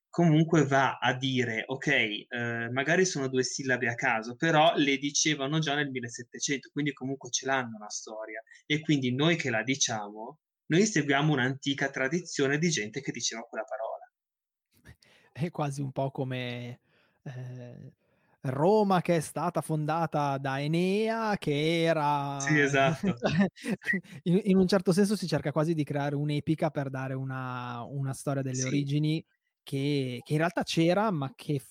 [0.09, 2.25] comunque va a dire, ok, eh,
[2.71, 7.45] magari sono due sillabe a caso, però le dicevano già nel 1700, quindi comunque ce
[7.45, 8.41] l'hanno una storia.
[8.65, 13.63] E quindi noi che la diciamo noi seguiamo un'antica tradizione di gente che diceva quella
[13.63, 14.97] parola.
[15.31, 16.79] È quasi un po' come
[17.23, 17.93] eh,
[18.41, 22.39] Roma che è stata fondata da Enea, che era...
[22.39, 23.15] Sì, esatto.
[24.23, 28.13] in, in, un certo senso si cerca quasi di creare un'epica per dare una, una
[28.13, 28.67] storia delle sì.
[28.67, 29.25] origini
[29.63, 31.61] che, che, in realtà c'era, ma che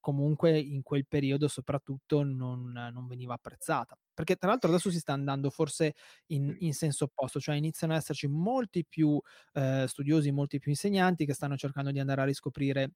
[0.00, 3.98] comunque in quel periodo soprattutto non, non, veniva apprezzata.
[4.14, 5.94] Perché tra l'altro adesso si sta andando forse
[6.26, 9.20] in, in senso opposto, cioè iniziano ad esserci molti più
[9.54, 12.92] eh, studiosi, molti più insegnanti che stanno cercando di andare a riscoprire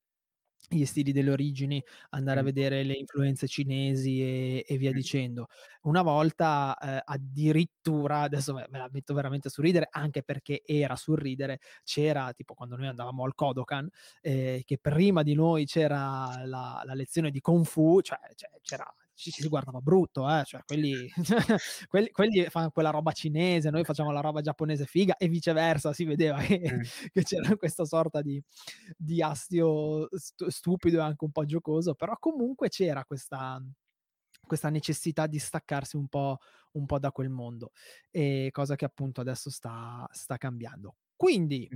[0.68, 5.48] gli stili delle origini, andare a vedere le influenze cinesi e, e via dicendo.
[5.82, 11.60] Una volta eh, addirittura, adesso me la metto veramente a sorridere, anche perché era sorridere,
[11.84, 13.88] c'era tipo quando noi andavamo al Kodokan,
[14.20, 18.92] eh, che prima di noi c'era la, la lezione di Kung Fu, cioè, cioè c'era
[19.20, 20.42] ci si guardava brutto, eh?
[20.44, 21.10] cioè quelli,
[21.88, 26.04] quelli, quelli, fanno quella roba cinese, noi facciamo la roba giapponese figa e viceversa, si
[26.04, 26.80] vedeva che, mm.
[27.12, 28.42] che c'era questa sorta di,
[28.96, 33.62] di astio st- stupido e anche un po' giocoso, però comunque c'era questa,
[34.46, 36.38] questa necessità di staccarsi un po',
[36.72, 37.72] un po', da quel mondo,
[38.10, 40.96] e cosa che appunto adesso sta, sta cambiando.
[41.16, 41.68] Quindi.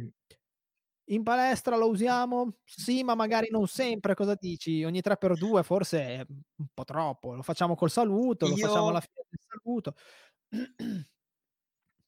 [1.08, 2.56] In palestra lo usiamo?
[2.64, 4.14] Sì, ma magari non sempre.
[4.14, 4.82] Cosa dici?
[4.84, 7.34] Ogni 3x2 forse è un po' troppo.
[7.34, 9.94] Lo facciamo col saluto, lo facciamo alla fine del saluto.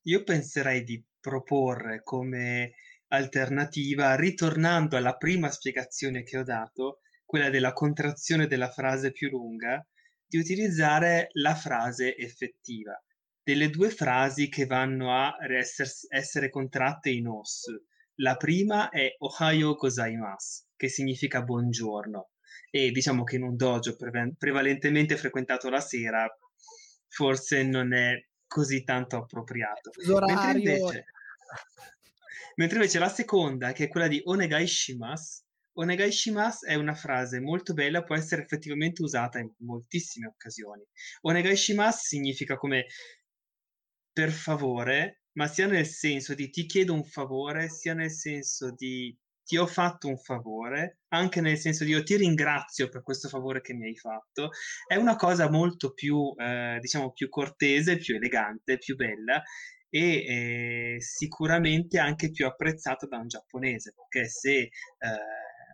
[0.07, 2.73] Io penserei di proporre come
[3.09, 9.87] alternativa, ritornando alla prima spiegazione che ho dato, quella della contrazione della frase più lunga,
[10.27, 12.99] di utilizzare la frase effettiva.
[13.43, 17.65] delle due frasi che vanno a essere, essere contratte in os.
[18.17, 22.31] La prima è Ohayo gozaimasu, che significa buongiorno.
[22.71, 26.27] E diciamo che in un dojo pre- prevalentemente frequentato la sera,
[27.09, 28.15] forse non è
[28.47, 29.91] così tanto appropriato.
[30.27, 31.05] Mentre invece,
[32.57, 35.45] mentre invece la seconda, che è quella di Onegai shimasu
[36.67, 40.83] è una frase molto bella, può essere effettivamente usata in moltissime occasioni.
[41.23, 42.87] Onegai shimasu significa come
[44.13, 49.17] per favore, ma sia nel senso di ti chiedo un favore, sia nel senso di
[49.47, 53.61] ti ho fatto un favore, anche nel senso di io ti ringrazio per questo favore
[53.61, 54.51] che mi hai fatto,
[54.89, 59.41] è una cosa molto più, eh, diciamo, più cortese, più elegante, più bella
[59.89, 64.71] e eh, sicuramente anche più apprezzata da un giapponese, perché se eh,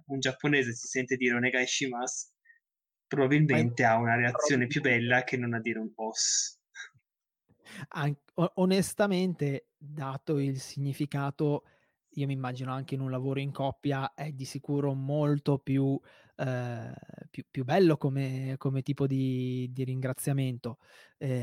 [0.06, 2.28] un giapponese si sente dire onegai shimasu,
[3.06, 6.61] probabilmente ha una reazione più bella che non a dire un os.
[7.88, 8.16] An-
[8.54, 11.64] onestamente, dato il significato
[12.14, 15.98] io mi immagino anche in un lavoro in coppia è di sicuro molto più,
[16.36, 16.92] eh,
[17.30, 20.78] più, più bello come, come, tipo di, di ringraziamento.
[21.16, 21.38] Eh,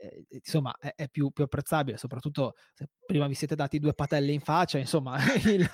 [0.00, 4.32] eh, insomma, è, è più, più, apprezzabile, soprattutto se prima vi siete dati due patelle
[4.32, 5.68] in faccia, insomma, il,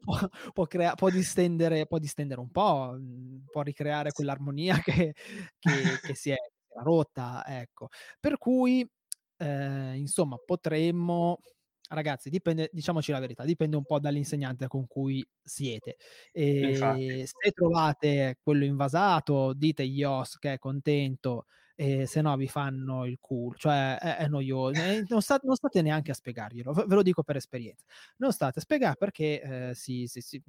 [0.00, 0.18] può,
[0.52, 5.14] può, crea- può, distendere, può, distendere, un po', mhmm, può ricreare quell'armonia che,
[5.58, 6.36] che, che si è
[6.74, 7.88] rotta, ecco.
[8.20, 8.88] Per cui,
[9.38, 11.38] eh, insomma, potremmo
[11.92, 15.96] ragazzi, dipende, diciamoci la verità, dipende un po' dall'insegnante con cui siete.
[16.32, 21.46] E se trovate quello invasato, dite Yos che è contento,
[21.80, 24.78] e se no vi fanno il culo, cioè è, è noioso,
[25.08, 27.86] non, sta, non, state neanche a spiegarglielo, ve lo dico per esperienza,
[28.18, 30.42] non state a spiegare perché eh, si, si, si,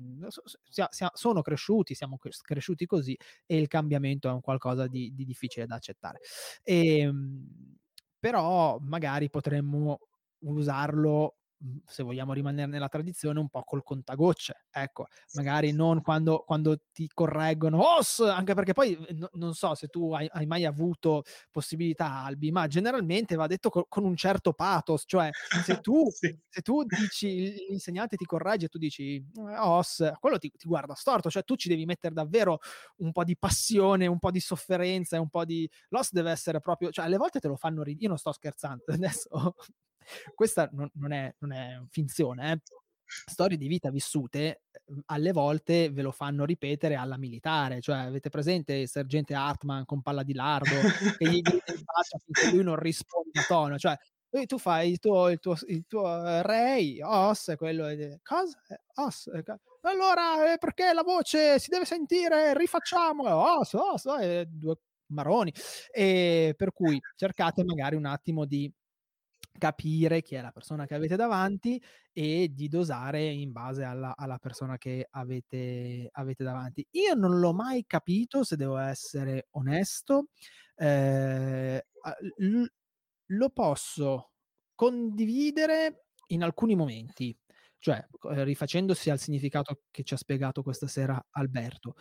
[1.13, 5.75] sono cresciuti, siamo cresciuti così e il cambiamento è un qualcosa di, di difficile da
[5.75, 6.19] accettare.
[6.63, 7.77] E, ehm,
[8.19, 9.99] però magari potremmo
[10.39, 11.37] usarlo
[11.85, 14.65] se vogliamo rimanere nella tradizione, un po' col contagocce.
[14.71, 19.87] Ecco, magari non quando, quando ti correggono, OS, anche perché poi no, non so se
[19.87, 24.53] tu hai, hai, mai avuto possibilità, Albi, ma generalmente va detto co- con un certo
[24.53, 25.29] pathos, cioè
[25.63, 26.35] se tu, sì.
[26.47, 30.95] se tu dici, l'insegnante ti corregge e tu dici eh, OS, quello ti, ti, guarda
[30.95, 32.59] storto, cioè tu ci devi mettere davvero
[32.97, 35.69] un po' di passione, un po' di sofferenza, un po' di...
[35.89, 38.83] L'OS deve essere proprio, cioè alle volte te lo fanno ridere, io non sto scherzando,
[38.93, 39.55] adesso
[40.35, 42.61] questa non, non, è, non è finzione, eh.
[43.25, 48.29] Storie di vita vissute ehm, alle volte ve lo fanno ripetere alla militare, cioè avete
[48.29, 50.71] presente il sergente Hartman con palla di lardo
[51.17, 53.97] che gli grida in faccia finché lui non risponde a tono, cioè
[54.45, 57.83] tu fai il tuo, il tuo, il tuo eh, rei, os, quello
[58.23, 58.61] cosa?
[58.69, 59.43] Eh, os, eh,
[59.81, 64.75] allora perché la voce si deve sentire, rifacciamo, os, os, eh, due
[65.07, 65.53] maroni,
[65.91, 68.71] e per cui cercate magari un attimo di
[69.57, 71.81] capire chi è la persona che avete davanti
[72.11, 76.85] e di dosare in base alla, alla persona che avete, avete, davanti.
[76.91, 80.27] Io non l'ho mai capito, se devo essere onesto,
[80.75, 81.85] eh,
[82.37, 82.65] l-
[83.27, 84.31] lo posso
[84.75, 87.37] condividere in alcuni momenti,
[87.77, 91.95] cioè rifacendosi al significato che ci ha spiegato questa sera Alberto.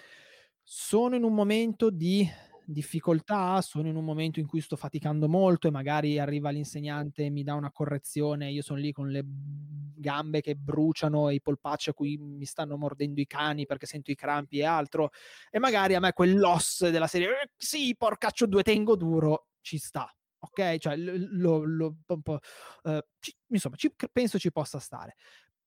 [0.63, 2.29] Sono in un momento di
[2.71, 7.31] difficoltà, sono in un momento in cui sto faticando molto e magari arriva l'insegnante e
[7.31, 11.91] mi dà una correzione, io sono lì con le gambe che bruciano e i polpacci
[11.91, 15.11] a cui mi stanno mordendo i cani perché sento i crampi e altro,
[15.51, 20.13] e magari a me quell'os della serie, eh, sì, porcaccio due tengo duro, ci sta.
[20.43, 25.17] Ok, cioè, lo, lo, uh, ci, insomma, ci, penso ci possa stare.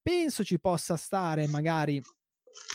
[0.01, 2.01] Penso ci possa stare magari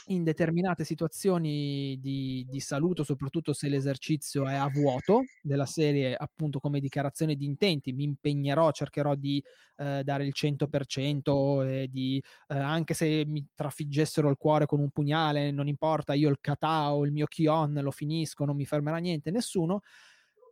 [0.07, 6.61] in determinate situazioni di, di, saluto, soprattutto se l'esercizio è a vuoto, della serie appunto
[6.61, 9.43] come dichiarazione di intenti, mi impegnerò, cercherò di
[9.77, 14.91] eh, dare il 100% e di, eh, anche se mi trafiggessero il cuore con un
[14.91, 18.99] pugnale, non importa, io il kata o il mio kion lo finisco, non mi fermerà
[18.99, 19.81] niente, nessuno.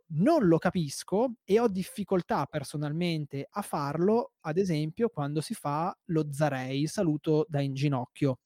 [0.09, 6.27] Non lo capisco e ho difficoltà personalmente a farlo, ad esempio, quando si fa lo
[6.31, 8.39] zarei, saluto da in ginocchio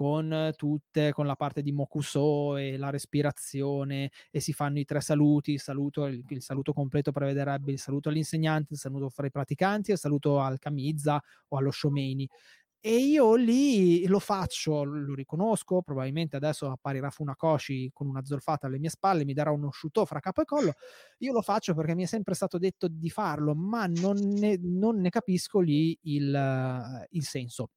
[0.00, 5.02] con tutte, con la parte di Mokuso e la respirazione e si fanno i tre
[5.02, 9.30] saluti, il saluto, il, il saluto completo prevederebbe il saluto all'insegnante, il saluto fra i
[9.30, 12.26] praticanti e il saluto al Kamiza o allo Shomeini.
[12.80, 18.78] E io lì lo faccio, lo riconosco, probabilmente adesso apparirà Funakoshi con una zolfata alle
[18.78, 20.72] mie spalle, mi darà uno sciutò fra capo e collo.
[21.18, 24.98] Io lo faccio perché mi è sempre stato detto di farlo, ma non ne, non
[24.98, 27.68] ne capisco lì il, il senso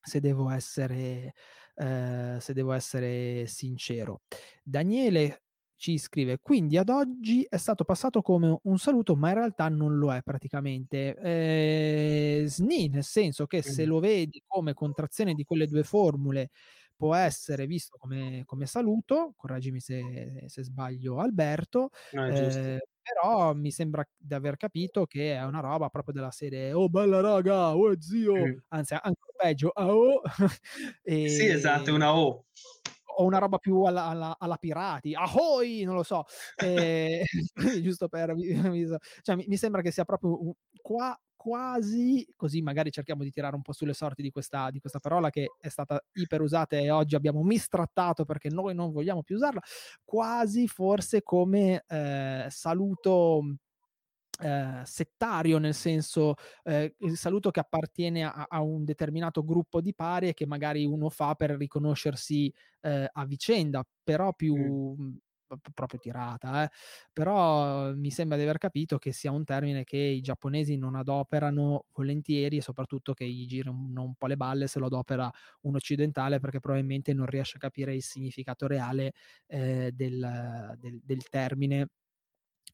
[0.00, 1.34] se devo essere,
[1.74, 4.22] eh, se devo essere sincero.
[4.62, 5.42] Daniele
[5.76, 9.96] ci scrive, quindi ad oggi è stato passato come un saluto, ma in realtà non
[9.96, 11.16] lo è praticamente.
[11.16, 16.50] Eh, SNI, nel senso che se lo vedi come contrazione di quelle due formule,
[17.00, 23.70] può essere visto come, come saluto, correggimi se, se, sbaglio Alberto, no, eh, però mi
[23.70, 28.00] sembra di aver capito che è una roba proprio della serie oh bella raga, oh
[28.00, 28.56] zio, mm.
[28.68, 30.22] anzi ancora peggio, oh.
[31.02, 31.28] e...
[31.28, 32.44] Sì, esatto, una O
[33.20, 36.24] o una roba più alla, alla, alla pirati, ahoy, non lo so,
[36.56, 37.22] e,
[37.82, 38.34] giusto per...
[39.20, 43.56] Cioè, mi, mi, sembra che sia proprio un, qua quasi, così magari cerchiamo di tirare
[43.56, 46.90] un po' sulle sorti di questa, di questa parola che è stata iper usata e
[46.90, 49.62] oggi abbiamo mistrattato perché noi non vogliamo più usarla,
[50.04, 53.56] quasi forse come eh, saluto
[54.38, 59.94] eh, settario, nel senso eh, il saluto che appartiene a, a, un determinato gruppo di
[59.94, 65.16] pari e che magari uno fa per riconoscersi eh, a vicenda, però più mm.
[65.74, 66.70] Proprio tirata, eh.
[67.12, 71.86] però mi sembra di aver capito che sia un termine che i giapponesi non adoperano
[71.92, 75.30] volentieri e soprattutto che gli girano un po' le balle se lo adopera
[75.62, 79.12] un occidentale perché probabilmente non riesce a capire il significato reale
[79.46, 81.88] eh, del, del, del termine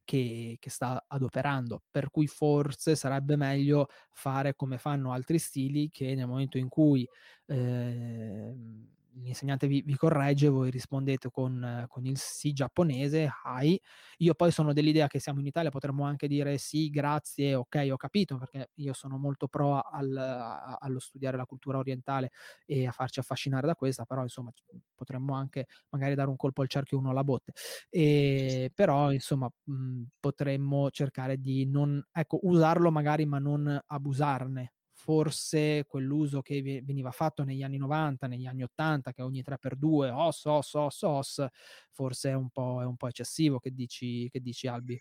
[0.06, 6.14] che, che, sta adoperando, per cui forse sarebbe meglio fare come fanno altri stili che
[6.14, 7.06] nel momento in cui
[7.46, 8.54] eh,
[9.22, 13.80] l'insegnante vi, vi, corregge, voi rispondete con, con, il sì giapponese, hai.
[14.18, 17.96] Io poi sono dell'idea che siamo in Italia, potremmo anche dire sì, grazie, ok, ho
[17.96, 22.30] capito, perché io sono molto pro al, a, allo studiare la cultura orientale
[22.64, 24.52] e a farci affascinare da questa, però insomma
[24.94, 27.52] potremmo anche magari dare un colpo al cerchio uno alla botte.
[27.90, 34.72] E, però insomma mh, potremmo cercare di non, ecco, usarlo magari ma non abusarne
[35.06, 40.44] forse quell'uso che veniva fatto negli anni 90, negli anni 80, che ogni 3x2, os,
[40.46, 41.46] os, os, os,
[41.92, 44.98] forse è un po', è un po eccessivo, che dici, che dici Albi?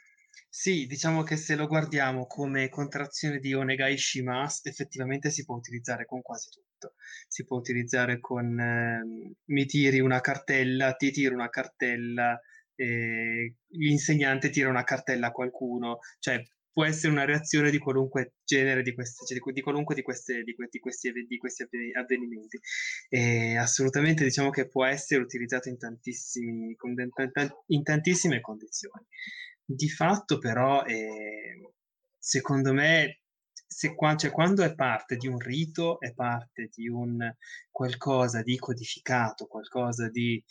[0.47, 6.05] Sì, diciamo che se lo guardiamo come contrazione di Onegai Shimas, effettivamente si può utilizzare
[6.05, 6.93] con quasi tutto.
[7.27, 12.39] Si può utilizzare con eh, mi tiri una cartella, ti tiro una cartella,
[12.75, 16.43] eh, l'insegnante tira una cartella a qualcuno, cioè
[16.75, 20.43] può essere una reazione di qualunque genere di, queste, cioè di, di qualunque di, queste,
[20.43, 21.63] di, questi, di questi
[21.93, 22.59] avvenimenti.
[23.07, 26.75] E assolutamente diciamo che può essere utilizzato in, tantissimi,
[27.67, 29.05] in tantissime condizioni.
[29.63, 31.71] Di fatto però, eh,
[32.17, 33.21] secondo me,
[33.65, 37.17] se, cioè, quando è parte di un rito, è parte di un
[37.71, 40.43] qualcosa di codificato, qualcosa di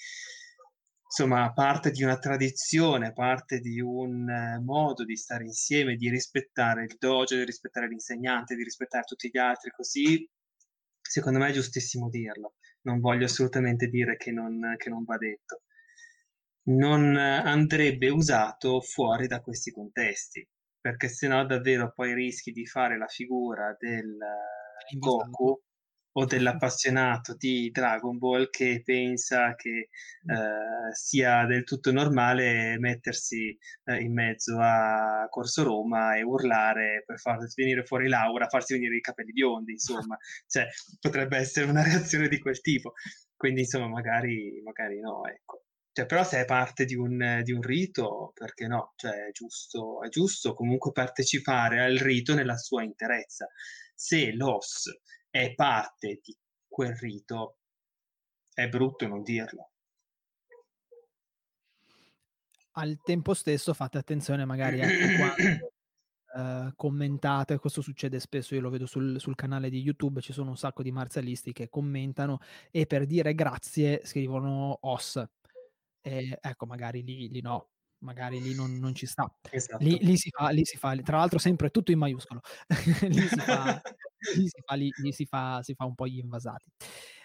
[1.16, 6.82] insomma, parte di una tradizione, parte di un eh, modo di stare insieme, di rispettare
[6.82, 10.28] il dojo, di rispettare l'insegnante, di rispettare tutti gli altri, così
[11.00, 12.54] secondo me è giustissimo dirlo.
[12.82, 15.62] Non voglio assolutamente dire che non, che non va detto.
[16.66, 20.44] Non andrebbe usato fuori da questi contesti,
[20.80, 24.16] perché sennò davvero poi rischi di fare la figura del
[24.98, 25.62] Goku
[26.16, 29.88] o dell'appassionato di Dragon Ball che pensa che
[30.26, 37.18] eh, sia del tutto normale mettersi eh, in mezzo a Corso Roma e urlare per
[37.18, 40.68] far venire fuori Laura, farsi venire i capelli biondi, insomma, cioè,
[41.00, 42.92] potrebbe essere una reazione di quel tipo.
[43.36, 45.64] Quindi, insomma, magari, magari no, ecco.
[45.92, 48.92] Cioè, però se è parte di un, di un rito, perché no?
[48.96, 53.46] Cioè, è giusto, è giusto comunque partecipare al rito nella sua interezza.
[53.94, 54.90] Se l'os
[55.34, 56.36] è parte di
[56.68, 57.56] quel rito,
[58.52, 59.70] è brutto non dirlo.
[62.76, 65.72] Al tempo stesso fate attenzione magari a quando
[66.34, 70.50] uh, commentate, questo succede spesso, io lo vedo sul, sul, canale di YouTube, ci sono
[70.50, 72.38] un sacco di marzialisti che commentano
[72.70, 75.20] e per dire grazie scrivono os.
[76.00, 77.70] E, ecco, magari lì, lì no,
[78.04, 79.28] magari lì non, non ci sta.
[79.50, 79.82] Esatto.
[79.82, 82.40] Lì, lì, si fa, lì si fa, tra l'altro sempre tutto in maiuscolo,
[83.08, 83.82] lì, si fa,
[84.36, 86.70] lì, si fa, lì, si fa, si fa un po' gli invasati.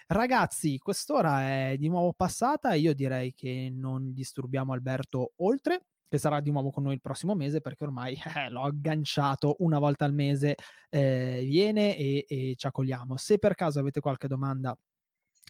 [0.08, 6.40] Ragazzi, quest'ora è di nuovo passata, io direi che non disturbiamo Alberto oltre, che sarà
[6.42, 10.14] di nuovo con noi il prossimo mese perché ormai eh, l'ho agganciato una volta al
[10.14, 10.56] mese,
[10.90, 13.18] eh, viene e, e ci accogliamo.
[13.18, 14.76] Se per caso avete qualche domanda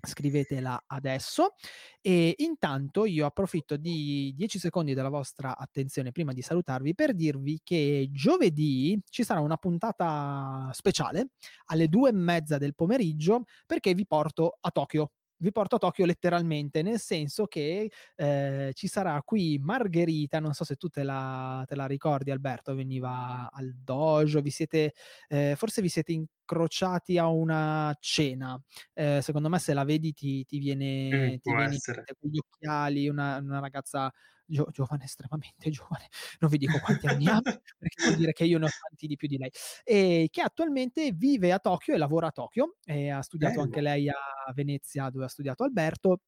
[0.01, 1.55] scrivetela adesso.
[2.01, 7.59] E intanto io approfitto di 10 secondi della vostra attenzione prima di salutarvi per dirvi
[7.63, 11.29] che giovedì ci sarà una puntata speciale
[11.65, 15.11] alle due e mezza del pomeriggio perché vi porto a Tokyo.
[15.41, 20.65] Vi porto a Tokyo letteralmente, nel senso che eh, ci sarà qui Margherita, non so
[20.65, 24.93] se tu te la, te la ricordi Alberto, veniva al dojo, vi siete,
[25.29, 28.59] eh, forse vi siete in, incrociati a una cena.
[28.93, 32.05] Ehm, secondo me se la vedi ti ti viene ti essere.
[32.05, 34.11] mente con gli occhiali, una una ragazza
[34.45, 36.07] gio giovane, estremamente giovane,
[36.39, 37.43] non vi dico quanti anni abbia,
[37.77, 39.51] perché vuol dire che io ne ho tanti di più di lei,
[39.83, 43.81] ehm, che attualmente vive a Tokyo e lavora a Tokyo, e ha studiato anche Bello.
[43.81, 44.15] lei a
[44.53, 46.21] Venezia dove ha studiato Alberto,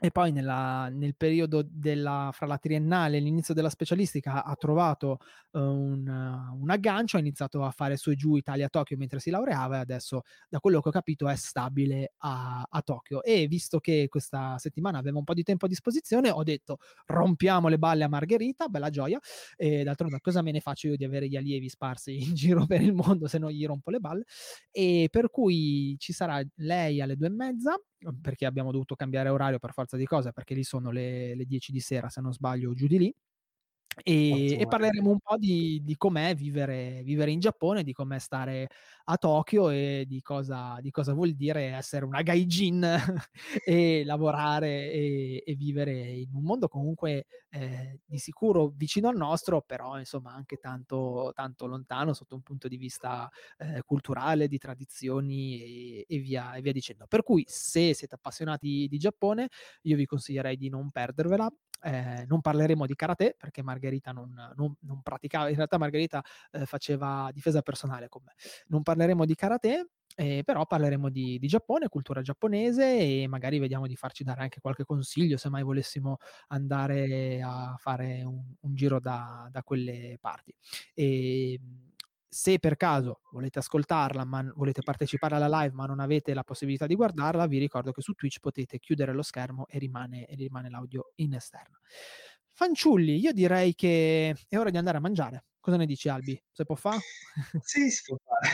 [0.00, 5.18] e poi nella nel periodo della fra la triennale e l'inizio della specialistica ha trovato,
[5.52, 9.76] uhm, un un aggancio, ha iniziato a fare su e giù Italia-Tokyo mentre si laureava
[9.76, 13.22] e adesso, da quello che ho capito, è stabile a a Tokyo.
[13.22, 17.68] E visto che questa settimana avevo un po' di tempo a disposizione, ho detto: "Rompiamo
[17.68, 19.18] le balle a Margherita", bella gioia,
[19.56, 22.80] e d'altronde cosa me ne faccio io di avere gli allievi sparsi in giro per
[22.82, 24.24] il mondo se non gli rompo le balle,
[24.70, 27.76] e per cui ci sarà lei alle 2 e mezza,
[28.20, 31.72] perché abbiamo dovuto cambiare orario per forza di cose, perché lì sono le le 10
[31.72, 33.14] di sera se non sbaglio giù di lì.
[34.04, 38.68] E e parleremo un po' di di com'è vivere vivere in Giappone, di com'è stare
[39.04, 42.86] a Tokyo e di cosa di cosa vuol dire essere una gaijin
[43.64, 49.62] e lavorare e e vivere in un mondo comunque, ehm, di sicuro vicino al nostro,
[49.62, 53.28] però insomma anche tanto tanto lontano sotto un punto di vista,
[53.58, 57.06] ehm, culturale, di tradizioni e via e via dicendo.
[57.08, 59.48] Per cui se siete appassionati di Giappone,
[59.82, 61.50] io vi consiglierei di non perdervela.
[61.80, 66.22] Ehm, non parleremo di karate perché Margherita non non non praticava in realtà Margherita,
[66.52, 68.32] ehm, faceva difesa personale con me.
[68.68, 73.86] Non parleremo di karate, ehm, però parleremo di di Giappone, cultura giapponese e magari vediamo
[73.86, 76.18] di farci dare anche qualche consiglio se mai volessimo
[76.48, 80.54] andare a fare un un giro da da quelle parti.
[80.94, 81.86] Ehm,
[82.30, 86.86] se per caso volete ascoltarla, ma volete partecipare alla live, ma non avete la possibilità
[86.86, 90.68] di guardarla, vi ricordo che su Twitch potete chiudere lo schermo e rimane e rimane
[90.68, 91.78] l'audio in esterna.
[92.58, 95.44] Fanciulli, io direi che è ora di andare a mangiare.
[95.60, 96.36] Cosa ne dici Albi?
[96.50, 96.98] Se può fa?
[97.64, 98.48] Sì, si può fare.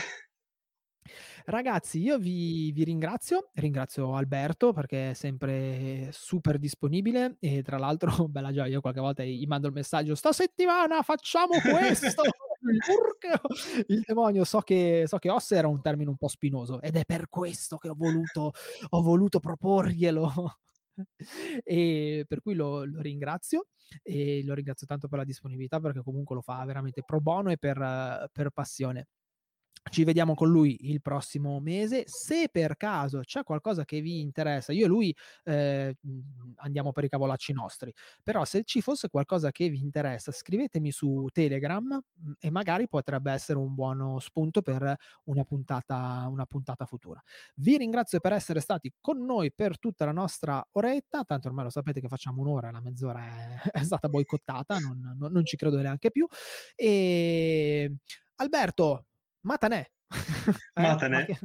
[1.47, 8.09] Ragazzi, io vi vi ringrazio, ringrazio Alberto perché è sempre super disponibile e tra l'altro,
[8.29, 12.23] bella gioia, io qualche volta gli mando il messaggio: "Sta settimana facciamo questo!"
[13.87, 14.43] Il demonio.
[14.43, 17.77] So che so che osse era un termine un po' spinoso ed è per questo
[17.77, 18.51] che ho voluto
[18.89, 20.57] ho voluto proporglielo.
[21.63, 23.67] E per cui lo lo ringrazio
[24.03, 27.57] e lo ringrazio tanto per la disponibilità perché comunque lo fa veramente pro bono e
[27.57, 29.07] per per passione.
[29.87, 32.03] Ci vediamo con lui il prossimo mese.
[32.07, 37.09] Se per caso c'è qualcosa che vi interessa, io e lui, mhmm, andiamo per i
[37.09, 42.49] cavolacci nostri, però se ci fosse qualcosa che vi interessa, scrivetemi su Telegram, mhmm, e
[42.49, 47.21] magari potrebbe essere un buono spunto per una puntata una puntata futura.
[47.55, 51.69] Vi ringrazio per essere stati con noi per tutta la nostra oretta, tanto ormai lo
[51.69, 55.55] sapete che facciamo 1 ora, la mezz'ora è è stata boicottata, non non non ci
[55.57, 56.27] credo neanche più.
[56.75, 57.97] Ehm,
[58.37, 59.05] Alberto,
[59.45, 59.85] Matanè,
[60.73, 61.39] eh, va che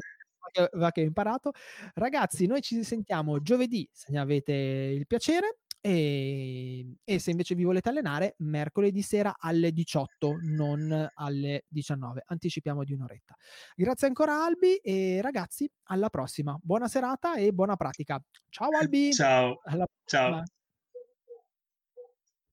[0.73, 1.53] va che ho imparato.
[1.95, 7.65] Ragazzi, noi ci sentiamo giovedì, se ne avete il piacere, ehm, e se invece vi
[7.65, 12.25] volete allenare, mercoledì sera alle 18, non alle 19.
[12.27, 13.37] Anticipiamo di 1 oretta.
[13.75, 16.59] Grazie ancora Albi e ragazzi alla prossima.
[16.61, 18.21] Buona serata e buona pratica.
[18.49, 19.61] Ciao Albi, Ciao,
[20.05, 20.43] ciao.